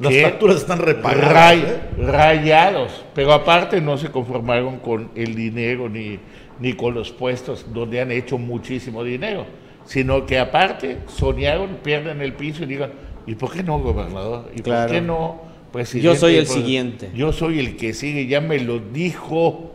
[0.00, 0.22] Las ¿Qué?
[0.22, 1.32] facturas están repagadas.
[1.32, 1.80] Ray- ¿eh?
[2.06, 6.18] rayados, pero aparte no se conformaron con el dinero ni,
[6.58, 9.46] ni con los puestos donde han hecho muchísimo dinero,
[9.84, 12.90] sino que aparte soñaron, pierden el piso y digan,
[13.26, 14.50] ¿y por qué no, gobernador?
[14.56, 14.88] ¿Y Claro.
[14.88, 15.40] por qué no,
[15.72, 16.04] presidente?
[16.04, 17.10] Yo soy el Pues, siguiente.
[17.14, 19.72] Yo soy el que sigue, ya me lo dijo.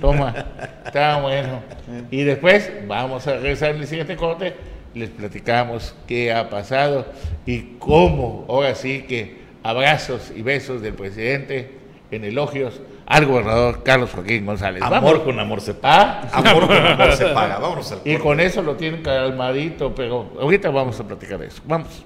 [0.00, 0.34] Toma,
[0.86, 1.60] está bueno.
[2.10, 4.54] Y después vamos a regresar en el siguiente corte,
[4.96, 7.04] les platicamos qué ha pasado
[7.44, 11.70] y cómo, ahora sí que abrazos y besos del presidente
[12.10, 14.82] en elogios al gobernador Carlos Joaquín González.
[14.82, 15.18] Amor Vamos.
[15.20, 16.22] con amor se paga.
[16.32, 17.58] Ah, Amor con amor se paga.
[17.60, 18.18] Vámonos al y corte.
[18.20, 21.62] con eso lo tienen calmadito, pero ahorita vamos a platicar de eso.
[21.66, 22.04] Vamos.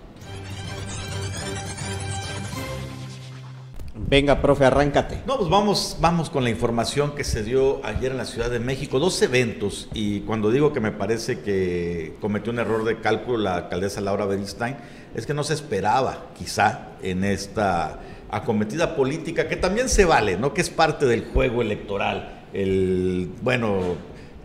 [4.11, 5.21] Venga, profe, arráncate.
[5.25, 8.59] No, pues vamos, vamos con la información que se dio ayer en la Ciudad de
[8.59, 8.99] México.
[8.99, 13.55] Dos eventos, y cuando digo que me parece que cometió un error de cálculo la
[13.55, 14.79] alcaldesa Laura Beristain,
[15.15, 18.01] es que no se esperaba, quizá, en esta
[18.33, 20.55] acometida política, que también se vale, ¿no?
[20.55, 22.47] Que es parte del juego electoral.
[22.53, 23.95] El, bueno,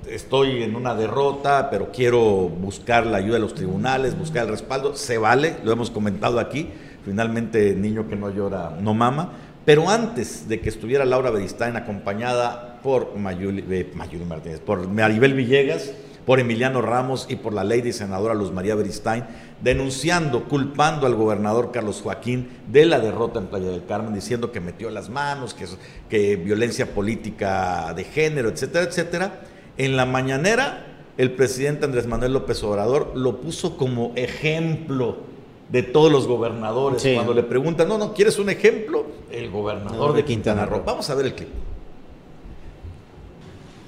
[0.07, 4.95] estoy en una derrota, pero quiero buscar la ayuda de los tribunales, buscar el respaldo,
[4.95, 6.69] se vale, lo hemos comentado aquí,
[7.03, 9.31] finalmente niño que no llora no mama,
[9.65, 15.91] pero antes de que estuviera Laura Beristain acompañada por eh, Mayuli Martínez, por Maribel Villegas,
[16.25, 19.25] por Emiliano Ramos y por la lady senadora Luz María Beristain,
[19.61, 24.59] denunciando, culpando al gobernador Carlos Joaquín de la derrota en Playa del Carmen, diciendo que
[24.59, 25.65] metió las manos, que,
[26.09, 29.41] que violencia política de género, etcétera, etcétera.
[29.77, 30.85] En la mañanera,
[31.17, 35.34] el presidente Andrés Manuel López Obrador lo puso como ejemplo
[35.69, 37.01] de todos los gobernadores.
[37.01, 37.13] Sí.
[37.15, 39.05] Cuando le preguntan, no, no, ¿quieres un ejemplo?
[39.31, 40.83] El gobernador de Quintana Roo.
[40.85, 41.49] Vamos a ver el clip.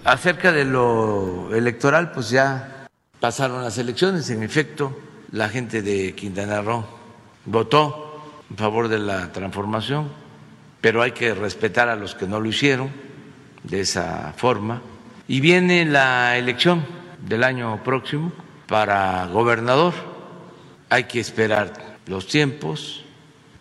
[0.03, 2.87] Acerca de lo electoral, pues ya
[3.19, 4.29] pasaron las elecciones.
[4.29, 4.97] En efecto,
[5.31, 6.85] la gente de Quintana Roo
[7.45, 10.09] votó en favor de la transformación,
[10.81, 12.89] pero hay que respetar a los que no lo hicieron
[13.63, 14.81] de esa forma.
[15.27, 16.85] Y viene la elección
[17.27, 18.31] del año próximo
[18.67, 19.93] para gobernador.
[20.89, 21.73] Hay que esperar
[22.05, 23.03] los tiempos.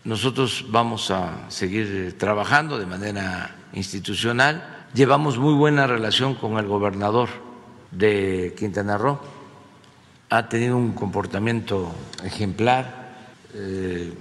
[0.04, 4.86] Nosotros vamos a seguir trabajando de manera institucional.
[4.94, 7.28] Llevamos muy buena relación con el gobernador
[7.90, 9.18] de Quintana Roo.
[10.30, 13.16] Ha tenido un comportamiento ejemplar.
[13.54, 14.14] Eh,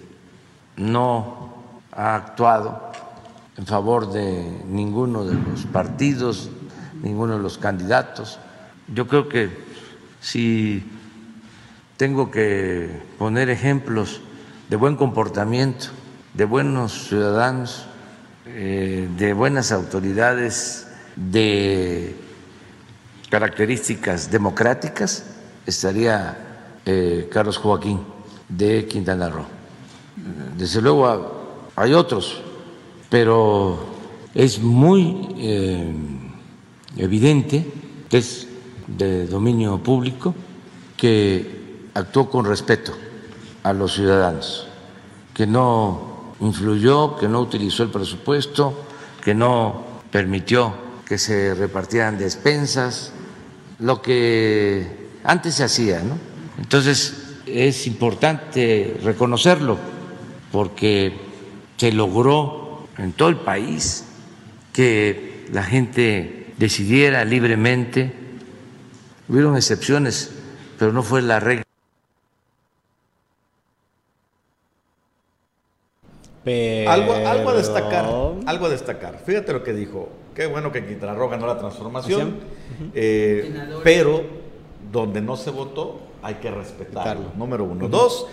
[0.78, 1.54] no
[1.92, 2.92] ha actuado
[3.56, 6.50] en favor de ninguno de los partidos,
[7.04, 8.40] ninguno de los candidatos.
[8.88, 9.50] Yo creo que
[10.20, 10.84] si
[11.98, 14.22] tengo que poner ejemplos
[14.70, 15.88] de buen comportamiento,
[16.34, 17.86] de buenos ciudadanos,
[18.48, 22.16] eh, de buenas autoridades, de
[23.30, 25.26] características democráticas,
[25.66, 26.38] estaría
[26.86, 28.02] eh, Carlos Joaquín
[28.50, 29.46] de Quintana Roo.
[30.58, 32.42] Desde luego hay otros,
[33.10, 33.80] pero
[34.34, 35.94] es muy eh,
[36.98, 37.66] evidente
[38.10, 38.48] que es
[38.88, 40.36] de dominio público
[40.96, 41.55] que
[41.96, 42.94] actuó con respeto
[43.64, 44.68] a los ciudadanos,
[45.34, 48.86] que no influyó, que no utilizó el presupuesto,
[49.24, 53.12] que no permitió que se repartieran despensas,
[53.80, 56.18] lo que antes se hacía, ¿no?
[56.58, 59.78] Entonces es importante reconocerlo
[60.52, 61.18] porque
[61.78, 64.06] se logró en todo el país
[64.74, 68.14] que la gente decidiera libremente.
[69.28, 70.32] Hubieron excepciones,
[70.80, 71.65] pero no fue la regla.
[76.88, 78.06] Algo, algo, a destacar,
[78.46, 79.20] algo a destacar.
[79.26, 80.10] Fíjate lo que dijo.
[80.36, 82.36] Qué bueno que Quintana Roo ganó la transformación,
[82.94, 83.54] eh,
[83.84, 84.22] pero
[84.92, 87.32] donde no se votó hay que respetarlo.
[87.36, 87.88] Número uno.
[87.88, 88.28] Dos,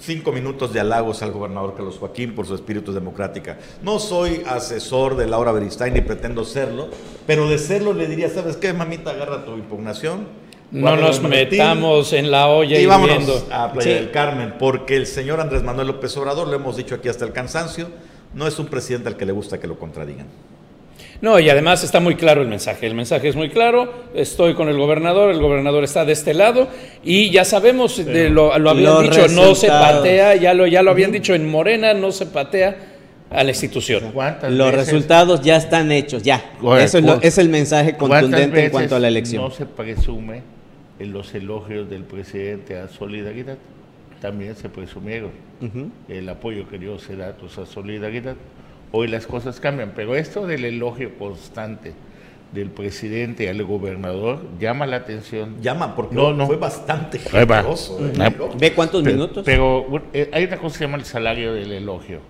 [0.00, 3.58] cinco minutos de halagos al gobernador Carlos Joaquín por su espíritu democrática.
[3.82, 6.88] No soy asesor de Laura Beristain ni pretendo serlo,
[7.26, 9.10] pero de serlo le diría, ¿sabes qué, mamita?
[9.10, 10.26] Agarra tu impugnación.
[10.72, 15.38] No nos metamos en la olla y, vámonos a Playa del Carmen, porque el señor
[15.38, 17.90] Andrés Manuel López Obrador, lo hemos dicho aquí hasta el cansancio,
[18.34, 20.26] no es un presidente al que le gusta que lo contradigan.
[21.20, 22.86] No, y además está muy claro el mensaje.
[22.86, 23.92] El mensaje es muy claro.
[24.14, 26.68] Estoy con el gobernador, el gobernador está de este lado
[27.04, 30.90] y ya sabemos, de lo, lo, habían dicho, no se patea, ya lo, ya lo
[30.90, 32.76] habían dicho en Morena, no se patea
[33.30, 34.12] a la institución.
[34.48, 36.42] Los resultados ya están hechos, ya.
[36.80, 39.44] Eso es, es, el mensaje contundente en cuanto a la elección.
[39.44, 40.61] No se presume
[41.02, 43.58] en los elogios del presidente a Solidaridad.
[44.20, 45.30] También se presumieron
[46.08, 48.36] el apoyo que dio Ceratos a Solidaridad
[48.92, 51.94] hoy las cosas cambian, pero esto del elogio constante
[52.52, 55.56] del presidente al gobernador llama la atención.
[55.62, 57.98] Llama, porque no, fue bastante generoso.
[58.20, 59.42] Ah, ¿Ve cuántos minutos?
[59.44, 62.20] Pero eh, hay una cosa que se llama el salario del elogio.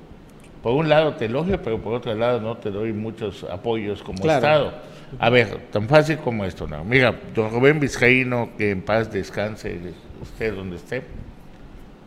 [0.62, 4.18] Por un lado te elogio, pero por otro lado no te doy muchos apoyos como
[4.24, 4.74] Estado.
[5.18, 6.84] A ver, tan fácil como esto, ¿no?
[6.84, 9.78] Mira, don Rubén Vizcaíno, que en paz descanse
[10.20, 11.02] usted donde esté,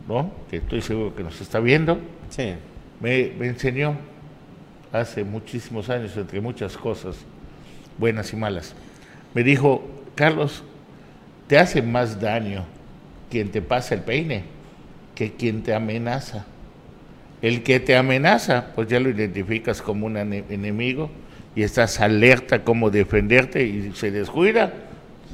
[0.07, 0.31] ¿no?
[0.49, 1.99] Que estoy seguro que nos está viendo.
[2.29, 2.53] Sí.
[2.99, 3.95] Me, me enseñó
[4.91, 7.17] hace muchísimos años, entre muchas cosas
[7.97, 8.75] buenas y malas,
[9.33, 9.83] me dijo,
[10.15, 10.63] Carlos,
[11.47, 12.65] te hace más daño
[13.29, 14.43] quien te pasa el peine
[15.13, 16.45] que quien te amenaza.
[17.41, 21.09] El que te amenaza, pues ya lo identificas como un enemigo
[21.55, 24.73] y estás alerta cómo defenderte y se descuida,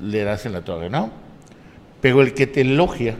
[0.01, 1.11] le das en la torre, ¿no?
[1.99, 3.15] Pero el que te elogia,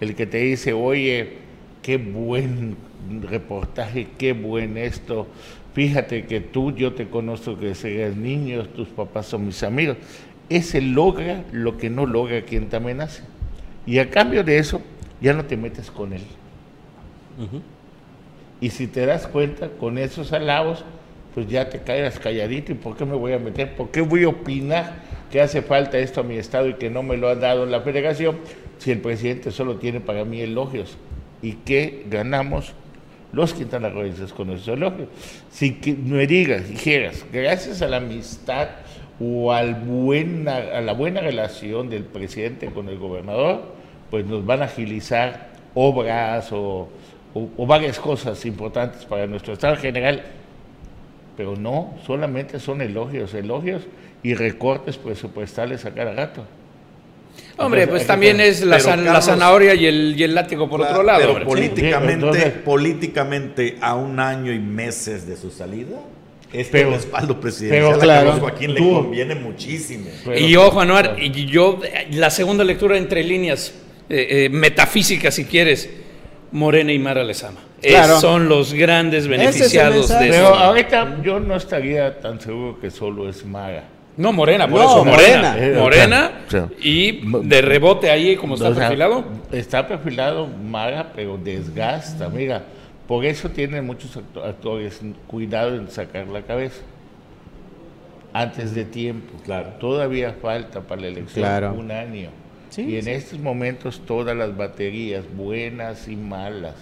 [0.00, 1.38] el que te dice, oye,
[1.82, 2.76] qué buen
[3.22, 5.26] reportaje, qué buen esto,
[5.74, 9.96] fíjate que tú, yo te conozco que seas niño, tus papás son mis amigos.
[10.48, 13.24] Ese logra lo que no logra quien te amenaza.
[13.86, 14.82] Y a cambio de eso,
[15.20, 16.22] ya no te metes con él.
[18.60, 20.84] Y si te das cuenta, con esos halagos,
[21.34, 22.72] pues ya te caes calladito.
[22.72, 23.74] ¿Y por qué me voy a meter?
[23.74, 24.94] ¿Por qué voy a opinar
[25.30, 27.80] que hace falta esto a mi Estado y que no me lo ha dado la
[27.80, 28.38] federación
[28.78, 30.96] si el presidente solo tiene para mí elogios?
[31.42, 32.74] ¿Y qué ganamos?
[33.32, 35.08] los quintanarroenses con esos elogios.
[35.50, 38.68] Si me digas, dijeras, gracias a la amistad
[39.20, 43.62] o al buena, a la buena relación del presidente con el gobernador,
[44.10, 46.88] pues nos van a agilizar obras o,
[47.58, 50.22] varias cosas importantes para nuestro Estado general.
[51.40, 53.84] Pero no, solamente son elogios, elogios
[54.22, 56.44] y recortes presupuestales a cada rato.
[57.56, 61.32] Hombre, pues también es la, zanahoria y el, látigo por otro lado.
[61.32, 65.96] Pero políticamente, políticamente, a un año y meses de su salida.
[66.52, 70.10] Este Pero- respaldo presidencial pero a claro, Carlos Joaquín le conviene muchísimo.
[70.22, 71.80] Pero- y ojo, Anuar, y yo,
[72.10, 73.72] la segunda lectura entre líneas,
[74.10, 75.88] eh, eh, metafísica si quieres,
[76.52, 77.60] Morena y Mara Lezama.
[77.80, 78.20] Claro.
[78.20, 80.54] son los grandes beneficiados de Pero eso.
[80.54, 83.84] ahorita yo no estaría tan seguro que solo es Maga.
[84.16, 85.52] No, Morena, por No, eso, Morena.
[85.52, 85.80] Morena.
[85.80, 89.24] Morena, Eh, o sea, y de rebote ahí, como está O sea, perfilado.
[89.50, 92.62] Está perfilado Maga, pero desgasta, mira.
[93.08, 96.82] Por eso tienen muchos acto- actores cuidado en sacar la cabeza.
[98.32, 99.32] Antes de tiempo.
[99.44, 99.70] Claro.
[99.80, 101.72] Todavía falta para la elección Claro.
[101.72, 102.28] un año.
[102.70, 103.10] Sí, y en sí.
[103.10, 106.74] estos momentos todas las baterías, buenas y malas,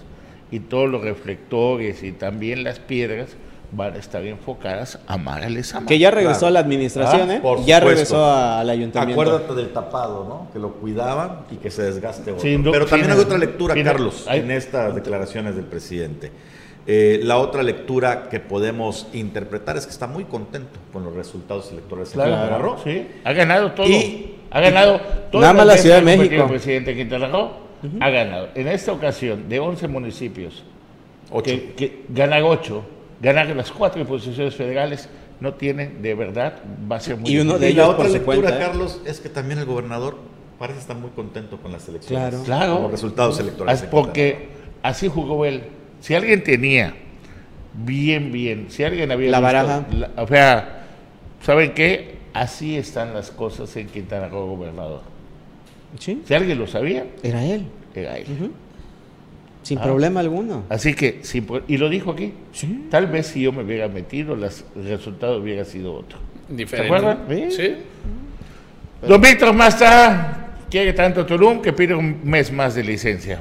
[0.51, 3.31] y todos los reflectores y también las piedras
[3.71, 5.87] van a estar enfocadas a Mara Lezama.
[5.87, 6.47] Que ya regresó Claro.
[6.49, 7.41] a la administración, Ah, ¿eh?
[7.41, 7.89] por Ya supuesto.
[7.89, 9.21] regresó a- al ayuntamiento.
[9.21, 10.51] Acuérdate del tapado, ¿no?
[10.55, 12.43] Que lo cuidaban y que se desgaste otro.
[12.43, 16.33] Sin du- Pero también hay otra lectura, Carlos, hay- en estas declaraciones del presidente.
[16.91, 21.71] Eh, la otra lectura que podemos interpretar es que está muy contento con los resultados
[21.71, 22.77] electorales en Claro, Quintana Roo.
[22.83, 23.07] sí.
[23.25, 23.87] Ha ganado todo.
[23.87, 24.99] Y- ha ganado
[25.31, 25.43] todo.
[25.43, 26.43] Nada más la Ciudad de México.
[26.45, 27.51] El presidente de Quintana Roo
[28.01, 28.49] ha ganado.
[28.55, 30.65] En esta ocasión, de 11 municipios,
[31.31, 31.43] Ocho.
[31.45, 32.83] que, que ganar 8,
[33.21, 35.11] ganar las cuatro posiciones federales,
[35.41, 36.55] no tiene de verdad,
[36.91, 37.61] va a ser muy Y uno difícil.
[37.61, 38.67] de Y la ellos otra por lectura, cuenta, ¿eh?
[38.67, 40.17] Carlos, es que también el gobernador
[40.59, 42.31] parece estar muy contento con las elecciones.
[42.31, 42.45] Claro.
[42.45, 42.73] Claro.
[42.77, 43.83] Con los resultados electorales.
[43.83, 44.49] En Porque
[44.83, 45.65] así jugó él.
[46.01, 46.95] Si alguien tenía
[47.75, 49.87] bien, bien, si alguien había La visto baraja.
[49.93, 50.87] la- o sea,
[51.43, 52.19] ¿saben qué?
[52.33, 55.03] Así están las cosas en Quintana Roo, gobernador.
[55.99, 57.67] Sí, Si alguien lo sabía, era él.
[57.95, 58.27] era él.
[59.63, 59.83] Sin Ah.
[59.83, 60.65] problema alguno.
[60.69, 62.33] Así que, sin y lo dijo aquí,
[62.91, 66.19] tal vez si yo me hubiera metido, las- el resultado hubiera sido otro.
[66.49, 66.95] Diferente.
[66.95, 67.51] acuerdan?
[67.51, 67.75] Sí.
[69.07, 73.41] Don Víctor Masta quiere tanto Tulum que pide un mes más de licencia.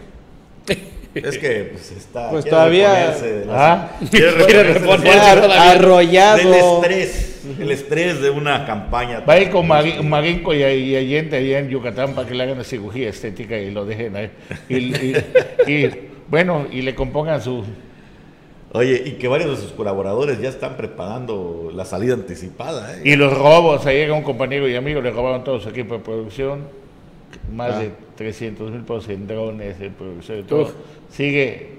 [1.26, 2.30] Es que pues, está.
[2.30, 3.92] Pues quiere todavía- reponerse de las- Ah.
[4.10, 4.10] quiere
[4.46, 5.72] Quiere reponerse de reponerse las- Ar- todavía.
[5.72, 6.38] arrollado.
[6.38, 7.34] Del estrés.
[7.60, 9.22] El estrés de una campaña.
[9.22, 12.58] Va a ir con Marinco y, y Allende allá en Yucatán para que le hagan
[12.58, 14.30] la cirugía estética y lo dejen ahí.
[14.68, 15.16] Y, y-
[15.68, 15.90] y,
[16.28, 17.64] bueno, y le compongan su...
[18.74, 22.98] Oye, y que varios de sus colaboradores ya están preparando la salida anticipada.
[22.98, 23.02] ¿eh?
[23.06, 26.02] Y los robos, ahí llega un compañero y amigo, le robaron todo su equipo de
[26.02, 26.68] producción,
[27.54, 27.80] más Ah.
[27.80, 30.64] de 300 mil pesos en drones, en producción, y todo.
[30.64, 30.72] Uf.
[31.12, 31.78] Sigue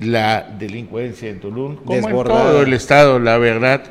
[0.00, 2.40] la delincuencia en Tulum, como Desbordada.
[2.42, 3.82] en todo el estado, la verdad.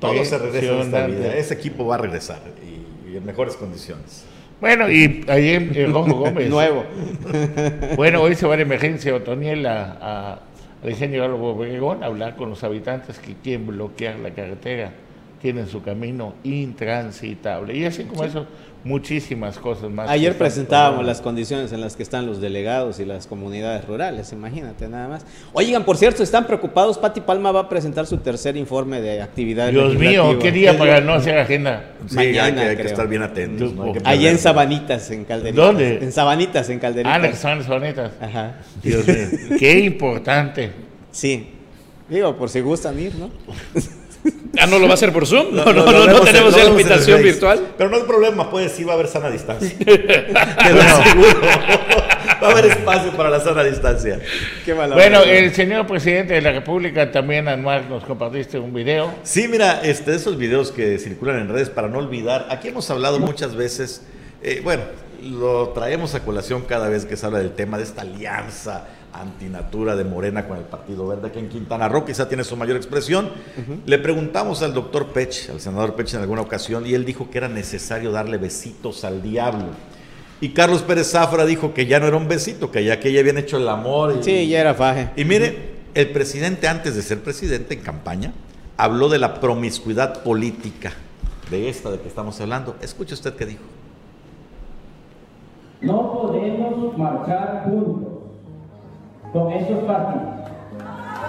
[0.00, 1.34] Todo se regresa en esta vida.
[1.36, 4.24] Ese equipo va a regresar y, y en mejores condiciones.
[4.60, 6.48] Bueno, y ahí en, en Rojo Gómez.
[6.50, 6.84] Nuevo.
[7.96, 10.40] Bueno, hoy se va de emergencia a Otoniel a, a,
[10.82, 14.92] al ingeniero Obregón a hablar con los habitantes que quieren bloquear la carretera.
[15.44, 17.76] Tienen su camino intransitable.
[17.76, 18.46] Y así como eso,
[18.82, 20.08] muchísimas cosas más.
[20.08, 24.88] Ayer presentábamos las condiciones en las que están los delegados y las comunidades rurales, imagínate
[24.88, 25.26] nada más.
[25.52, 26.96] Oigan, por cierto, están preocupados.
[26.96, 29.70] Pati Palma va a presentar su tercer informe de actividad.
[29.70, 31.90] Dios mío, qué día para no hacer agenda.
[32.06, 33.74] Sí, Mañana, hay, que, hay que estar bien atentos.
[33.74, 33.92] ¿no?
[34.02, 34.38] Allá en.
[34.38, 35.62] Sabanitas, en Calderitas.
[35.62, 35.98] ¿Dónde?
[35.98, 37.38] En Sabanitas, en Ah, Calderitas.
[37.38, 38.12] son las bonitas.
[38.18, 38.54] Ajá.
[38.82, 39.16] Dios mío,
[39.58, 40.72] qué importante.
[41.10, 41.50] Sí.
[42.08, 43.28] Digo, por si gustan ir, ¿no?
[44.56, 45.54] Ah, ¿no lo va a hacer por Zoom?
[45.54, 47.60] No, Lo- no, lo no, no tenemos lo ya la invitación virtual.
[47.76, 49.76] Pero no hay problema, pues sí va a haber sana distancia.
[49.78, 51.40] Quedó seguro.
[52.42, 54.18] Va a haber espacio para la sana distancia.
[54.64, 59.12] Qué mala Bueno, el señor presidente de la República también, Anuar, nos compartiste un video.
[59.22, 63.18] Sí, mira, este, esos videos que circulan en redes para no olvidar, aquí hemos hablado
[63.18, 64.02] muchas veces,
[64.42, 64.82] eh, bueno,
[65.22, 69.96] lo traemos a colación cada vez que se habla del tema de esta alianza antinatura
[69.96, 73.30] de Morena con el Partido Verde, que en Quintana Roo quizá tiene su mayor expresión.
[73.86, 77.38] Le preguntamos al doctor Pech, al senador Pech en alguna ocasión, y él dijo que
[77.38, 79.66] era necesario darle besitos al diablo.
[80.40, 83.20] Y Carlos Pérez Zafra dijo que ya no era un besito, que ya que ya
[83.20, 84.14] habían hecho el amor.
[84.20, 85.10] Y, Sí, ya era faje.
[85.16, 88.32] y mire, el presidente antes de ser presidente en campaña
[88.76, 90.92] habló de la promiscuidad política,
[91.50, 92.76] de esta de que estamos hablando.
[92.82, 93.62] Escuche usted qué dijo.
[95.80, 98.13] No podemos marchar juntos
[99.34, 100.22] con esos partidos.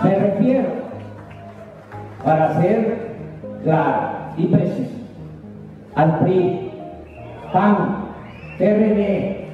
[0.04, 0.70] Me refiero,
[2.24, 3.16] para ser
[3.64, 4.92] claro y preciso,
[5.96, 6.72] al PRI,
[7.52, 8.06] PAN,
[8.60, 9.48] PRD,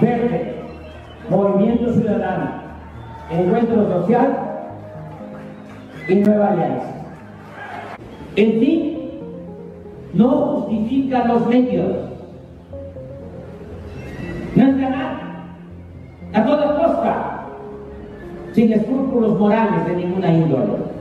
[0.00, 0.54] Verde,
[1.28, 2.50] Movimiento Ciudadano,
[3.30, 4.32] Encuentro Social
[6.08, 6.86] y Nueva Alianza.
[8.36, 9.10] En fin,
[10.14, 11.96] no justifica los medios.
[14.54, 15.16] No es ganar
[16.32, 17.31] a toda costa,
[18.52, 20.92] sin escrúpulos morales de ninguna índole.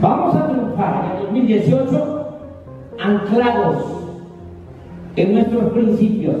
[0.00, 2.38] Vamos a triunfar en el 2018
[3.02, 3.84] anclados
[5.16, 6.36] en nuestros principios,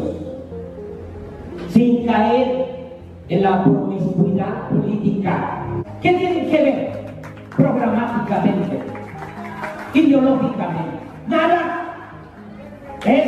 [1.68, 2.66] sin caer
[3.28, 5.64] en la promiscuidad política.
[6.00, 6.92] ¿Qué tiene que ver
[7.56, 8.80] programáticamente,
[9.94, 10.98] ideológicamente.
[11.28, 11.60] Nada
[13.04, 13.26] es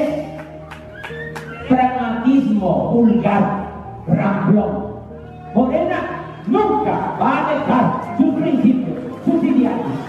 [1.68, 3.68] pragmatismo vulgar,
[4.07, 4.94] ramplón.
[5.55, 6.13] Morena
[6.55, 10.03] nunca va a dejar sus principios, sus ideales.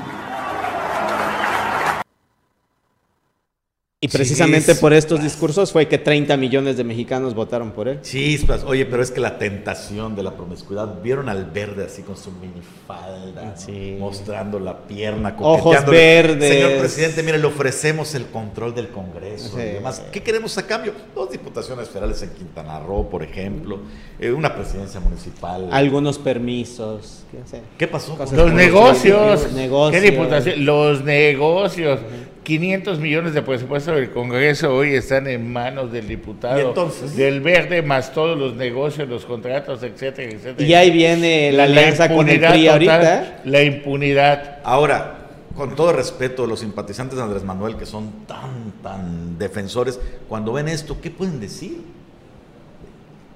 [4.06, 4.80] Y precisamente Chispas.
[4.80, 8.02] por estos discursos fue que 30 millones de mexicanos votaron por él.
[8.02, 12.16] Chispas, oye, pero es que la tentación de la promiscuidad, vieron al verde así con
[12.16, 13.98] su minifalda, Sí.
[14.00, 16.54] mostrando la pierna, Ojos verdes.
[16.54, 19.62] Señor presidente, mire, le ofrecemos el control del Congreso Sí.
[19.62, 20.04] y demás.
[20.12, 20.94] ¿Qué queremos a cambio?
[21.16, 23.80] Dos diputaciones federales en Quintana Roo, por ejemplo,
[24.20, 25.68] eh, una presidencia municipal.
[25.72, 27.24] Algunos permisos.
[27.32, 27.62] ¿qué sé.
[27.78, 28.16] ¿Qué pasó?
[28.54, 29.42] Negocios.
[29.44, 30.02] Los negocios.
[30.02, 30.66] ¿Qué diputación?
[30.66, 32.00] Los negocios.
[32.46, 36.58] 500 millones de presupuesto del Congreso hoy están en manos del diputado.
[36.60, 37.18] ¿Y entonces?
[37.18, 40.66] Del verde, más todos los negocios, los contratos, etcétera, etcétera.
[40.68, 43.42] Y ahí viene la alianza con el impunidad PRI total, ahorita.
[43.46, 44.60] La impunidad.
[44.64, 45.16] Ahora,
[45.56, 50.68] con todo respeto, los simpatizantes de Andrés Manuel, que son tan, tan defensores, cuando ven
[50.68, 51.82] esto, ¿qué pueden decir?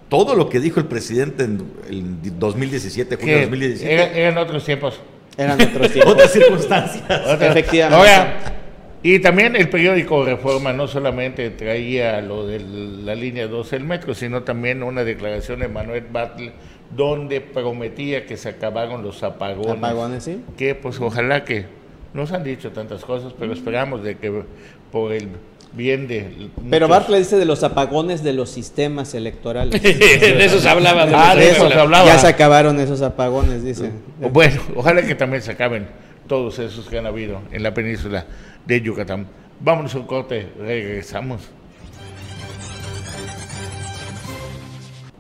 [0.08, 4.38] Todo lo que dijo el presidente en el 2017, junio de Que 2017, era- eran
[4.38, 5.00] otros tiempos.
[5.38, 6.14] Eran otros tiempos.
[6.14, 7.04] otras circunstancias.
[7.28, 7.96] Otra- Efectivamente.
[7.96, 8.56] Ahora,
[9.02, 14.14] y también el periódico Reforma no solamente traía lo de la línea 12 del metro,
[14.14, 16.54] sino también una declaración de Manuel Bartlett
[16.96, 19.78] donde prometía que se acabaron los apagones.
[19.78, 20.44] Apagones, sí.
[20.58, 21.66] Que pues ojalá que
[22.14, 24.44] nos han dicho tantas cosas, pero esperamos de que
[24.92, 25.30] por el
[25.72, 29.82] bien de Pero Bartlett dice de los apagones de los sistemas electorales.
[29.84, 31.08] de eso se hablaba.
[31.14, 31.82] Ah, de se eso se hablaba.
[31.84, 32.06] hablaba.
[32.06, 33.92] Ya se acabaron esos apagones, dice.
[34.32, 35.88] Bueno, ojalá que también se acaben
[36.30, 38.26] todos esos que han habido en la península
[38.66, 39.28] de Yucatán.
[39.60, 41.50] Vámonos un corte, regresamos.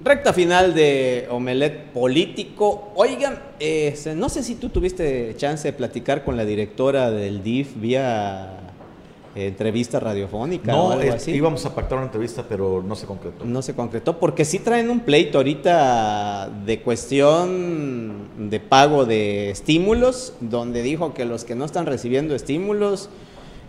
[0.01, 2.93] Recta final de Omelet Político.
[2.95, 7.75] Oigan, eh, no sé si tú tuviste chance de platicar con la directora del DIF
[7.75, 8.55] vía
[9.35, 11.31] entrevista radiofónica o No, algo así.
[11.31, 13.45] íbamos a pactar una entrevista, pero no se concretó.
[13.45, 20.33] No se concretó porque sí traen un pleito ahorita de cuestión de pago de estímulos,
[20.39, 23.09] donde dijo que los que no están recibiendo estímulos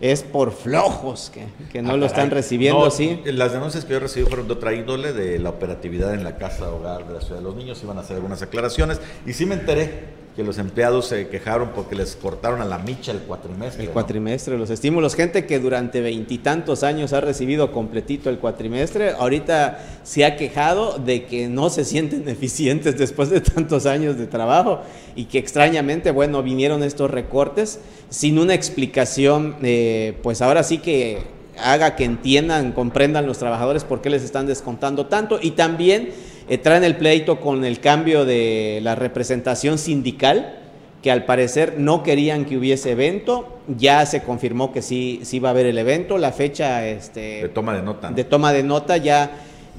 [0.01, 3.33] es por flojos, que, que no Ah, lo están recibiendo No.
[3.33, 6.71] Las denuncias que yo recibí fueron de otra índole, de la operatividad en la casa
[6.73, 7.83] hogar de la Ciudad de los Niños.
[7.83, 8.99] Iban a hacer algunas aclaraciones.
[9.27, 13.13] Y sí me enteré que los empleados se quejaron porque les cortaron a la micha
[13.13, 13.83] el cuatrimestre.
[13.83, 13.93] El ¿no?
[13.93, 20.25] cuatrimestre, los estímulos, gente que durante veintitantos años ha recibido completito el cuatrimestre, ahorita se
[20.25, 24.81] ha quejado de que no se sienten eficientes después de tantos años de trabajo
[25.17, 31.41] y que extrañamente, bueno, vinieron estos recortes sin una explicación, eh, pues ahora sí que
[31.63, 36.11] haga que entiendan, comprendan los trabajadores por qué les están descontando tanto y también
[36.51, 40.57] eh, traen el pleito con el cambio de la representación sindical
[41.03, 45.51] que al parecer no querían que hubiese evento, ya se confirmó que sí, sí va
[45.51, 48.11] a haber el evento, la fecha este, De toma de nota.
[48.11, 48.17] ¿no?
[48.17, 49.31] de toma de nota ya,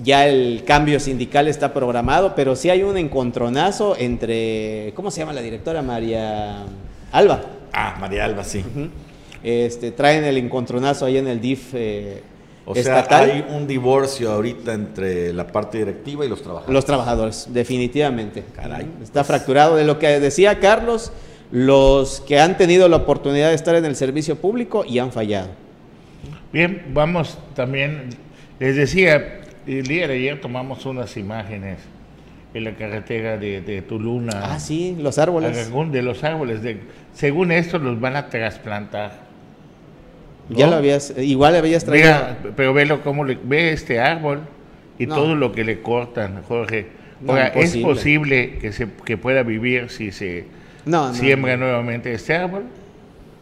[0.02, 5.34] ya el cambio sindical está programado, pero sí hay un encontronazo entre, ¿cómo se llama
[5.34, 5.82] la directora?
[5.82, 6.64] María
[7.12, 7.42] Alba.
[7.74, 8.64] Ah, María Alba, sí.
[9.44, 12.24] Este, traen el encontronazo ahí en el DIF eh,
[12.66, 16.74] O sea, hay un divorcio ahorita entre la parte directiva y los trabajadores.
[16.74, 18.44] Los trabajadores, definitivamente.
[18.56, 18.86] Caray.
[19.02, 19.76] Está fracturado.
[19.76, 21.12] De lo que decía Carlos,
[21.52, 25.50] los que han tenido la oportunidad de estar en el servicio público y han fallado.
[26.54, 28.10] Bien, vamos también,
[28.60, 31.80] les decía, el día de ayer tomamos unas imágenes
[32.54, 35.72] en la carretera de, de Tulum a, Ah, sí, los árboles.
[35.92, 36.62] De los árboles.
[36.62, 36.82] De,
[37.14, 39.31] según esto, los van a trasplantar.
[40.50, 40.72] Ya ¿no?
[40.72, 42.08] lo habías, igual habías traído.
[42.08, 44.42] Mira, pero velo cómo le, ve este árbol
[45.00, 45.16] y No.
[45.16, 46.88] todo lo que le cortan, Jorge.
[47.22, 50.46] No, Ahora, ¿es posible que, se, que pueda vivir si se
[50.86, 51.66] No, no, siembra no.
[51.66, 52.64] nuevamente este árbol?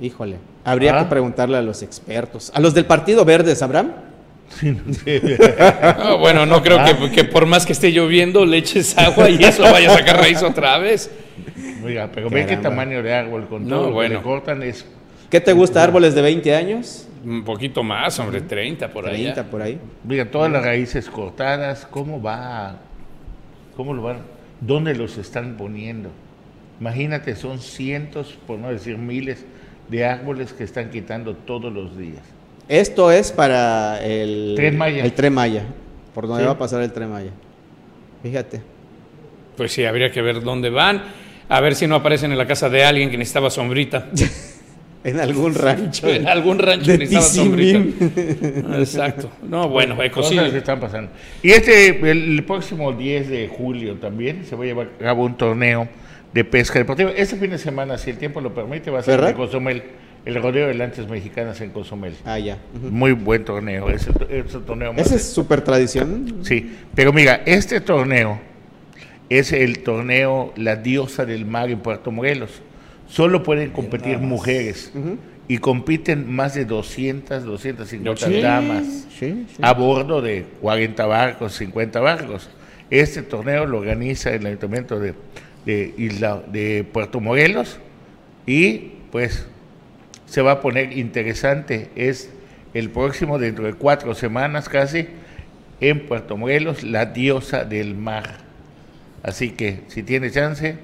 [0.01, 0.35] Híjole.
[0.65, 1.03] Habría Ah.
[1.03, 2.51] que preguntarle a los expertos.
[2.53, 3.93] ¿A los del Partido Verde sabrán?
[4.61, 9.43] No, bueno, no creo que, que por más que esté lloviendo le eches agua y
[9.43, 11.09] eso vaya a sacar raíz otra vez.
[11.83, 12.69] Mira, pero ve qué Caramba.
[12.69, 14.09] tamaño de árbol con No, todo lo bueno.
[14.09, 14.85] que le cortan es
[15.29, 15.83] ¿Qué te gusta?
[15.83, 17.07] ¿Árboles de 20 años?
[17.23, 19.49] Un poquito más, hombre, 30 por 30 allá.
[19.49, 19.77] por ahí.
[20.03, 22.77] Mira, todas las raíces cortadas, ¿cómo va?
[23.75, 24.19] ¿Cómo lo van?
[24.61, 26.09] ¿Dónde los están poniendo?
[26.79, 29.45] Imagínate, son cientos, por no decir miles,
[29.89, 32.21] de árboles que están quitando todos los días.
[32.67, 35.03] Esto es para el Tren Maya.
[35.03, 35.63] El Tren Maya,
[36.13, 36.47] por donde Sí.
[36.47, 37.31] va a pasar el Tren Maya.
[38.23, 38.61] Fíjate.
[39.57, 41.03] Pues sí, habría que ver dónde van.
[41.49, 44.07] A ver si no aparecen en la casa de alguien que necesitaba sombrita.
[45.03, 46.09] En algún rancho.
[46.09, 47.05] En algún rancho de.
[48.79, 49.29] Exacto.
[49.41, 50.51] No, bueno, Cosas ecocidio.
[50.51, 51.11] que están pasando.
[51.41, 55.37] Y este, el, próximo 10 de julio también se va a llevar a cabo un
[55.37, 55.87] torneo
[56.33, 57.11] de pesca deportiva.
[57.15, 59.83] Este fin de semana, si el tiempo lo permite, va a ser en Cozumel,
[60.25, 62.15] el rodeo de lanchas mexicanas en Cozumel.
[62.25, 62.57] Ah, ya.
[62.75, 62.87] Ujú.
[62.91, 66.39] Muy buen torneo, es el, es el torneo más Esa es super tradición.
[66.43, 68.39] Sí, pero mira, este torneo
[69.29, 72.61] es el torneo La Diosa del Mar en Puerto Morelos.
[73.09, 74.91] Solo pueden competir mujeres
[75.47, 78.85] y compiten más de 200, 250 Sí, damas
[79.17, 79.61] sí, sí.
[79.61, 82.49] a bordo de 40 barcos, 50 barcos.
[82.91, 85.15] Este torneo lo organiza el Ayuntamiento de,
[85.65, 87.79] de Isla de Puerto Morelos
[88.45, 89.47] y pues
[90.27, 91.89] se va a poner interesante.
[91.95, 92.29] Es
[92.75, 95.07] el próximo, dentro de cuatro semanas casi,
[95.81, 98.37] en Puerto Morelos, la diosa del mar.
[99.23, 100.77] Así que si tiene chance,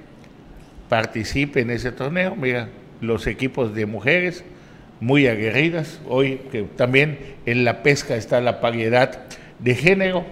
[0.90, 2.36] participe en ese torneo.
[2.36, 2.70] Mira,
[3.02, 4.44] los equipos de mujeres
[5.00, 6.00] muy aguerridas.
[6.08, 9.26] Hoy que también en la pesca está la paridad
[9.60, 10.26] de género.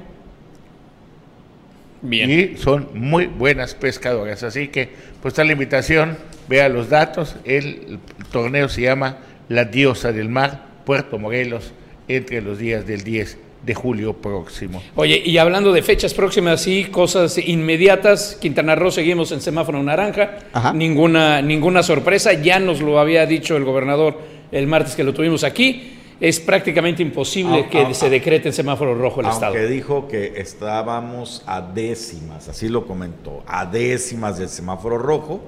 [2.01, 2.29] Bien.
[2.29, 4.43] Y son muy buenas pescadoras.
[4.43, 4.89] Así que,
[5.21, 6.17] pues está la invitación,
[6.49, 7.37] vea los datos.
[7.45, 7.99] El
[8.31, 11.73] torneo se llama La Diosa del Mar, Puerto Morelos,
[12.09, 14.81] entre los días del 10 de julio próximo.
[14.95, 20.39] Oye, y hablando de fechas próximas y cosas inmediatas, Quintana Roo seguimos en semáforo naranja,
[20.51, 20.73] Ajá.
[20.73, 24.17] ninguna ninguna sorpresa, ya nos lo había dicho el gobernador
[24.51, 28.53] el martes que lo tuvimos aquí, es prácticamente imposible Ah, que ah, se decrete en
[28.53, 29.67] semáforo rojo el Aunque estado.
[29.67, 35.41] dijo que estábamos a décimas, así lo comentó, a décimas del semáforo rojo.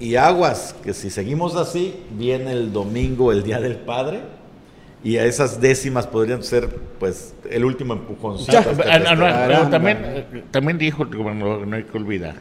[0.00, 4.20] Y aguas, que si seguimos así, viene el domingo, el Día del Padre,
[5.04, 6.68] y a esas décimas podrían ser,
[6.98, 8.54] pues, el último que
[8.90, 9.14] Ah,
[9.64, 12.34] no, también, eh, también dijo el gobernador, no hay que olvidar,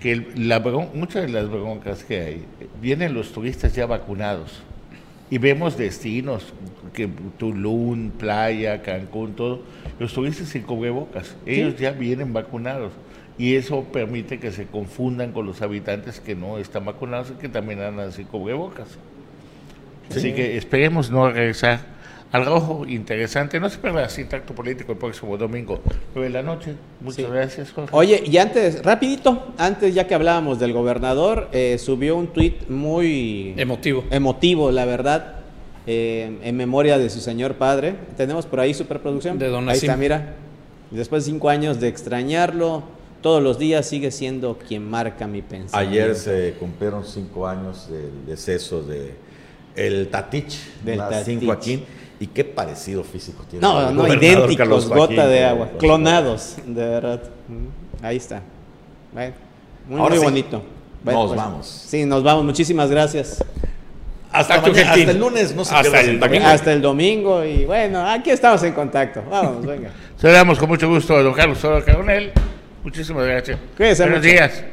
[0.00, 0.60] que el- la
[0.94, 2.44] muchas de las broncas que hay,
[2.80, 4.62] vienen los turistas ya vacunados.
[5.30, 6.54] Y vemos destinos,
[6.94, 9.60] que Tulum, Playa, Cancún, todo,
[9.98, 12.92] los turistas sin cubrebocas, ellos ya vienen vacunados.
[13.36, 17.48] Y eso permite que se confundan con los habitantes que no están vacunados y que
[17.48, 18.88] también andan sin cubrebocas.
[20.10, 21.80] Así que esperemos no regresar
[22.32, 22.84] al rojo.
[22.86, 23.58] Interesante.
[23.60, 25.80] No se pierda sin tacto político el próximo domingo,
[26.14, 26.74] 9 de la noche.
[27.00, 27.30] Muchas Sí.
[27.30, 27.90] gracias, Jorge.
[27.94, 33.54] Oye, y antes, rapidito, antes ya que hablábamos del gobernador, eh, subió un tuit muy
[33.56, 34.04] Emotivo.
[34.10, 35.36] emotivo, la verdad,
[35.86, 37.94] eh, en memoria de su señor padre.
[38.16, 39.38] Tenemos por ahí superproducción.
[39.38, 40.34] De don Ahí está, mira.
[40.90, 42.82] Después de cinco años de extrañarlo,
[43.22, 45.76] todos los días sigue siendo quien marca mi pensamiento.
[45.76, 49.12] Ayer se cumplieron cinco años del deceso de
[49.86, 51.44] el Tatich, Del Tatich.
[51.44, 51.84] Joaquín.
[52.20, 53.62] Y qué parecido físico tiene.
[53.64, 57.22] No, no, idénticos, Carlos gota Joaquín, de agua, con- clonados, de verdad.
[57.46, 58.42] Mm, Ahí está.
[59.12, 60.62] Muy, Ahora muy sí, bonito.
[61.04, 61.66] Nos pues, vamos.
[61.66, 62.44] Sí, nos vamos.
[62.44, 63.42] Muchísimas gracias.
[64.32, 66.46] Hasta, mañana- el lunes, no se Hasta el domingo.
[66.46, 69.22] Hasta el domingo y bueno, aquí estamos en contacto.
[69.30, 69.90] Vamos, venga.
[70.18, 72.32] Saludamos con mucho gusto a don Carlos Soro Caronel.
[72.82, 73.58] Muchísimas gracias.
[73.76, 74.30] Cuídense Buenos mucho.
[74.32, 74.64] días.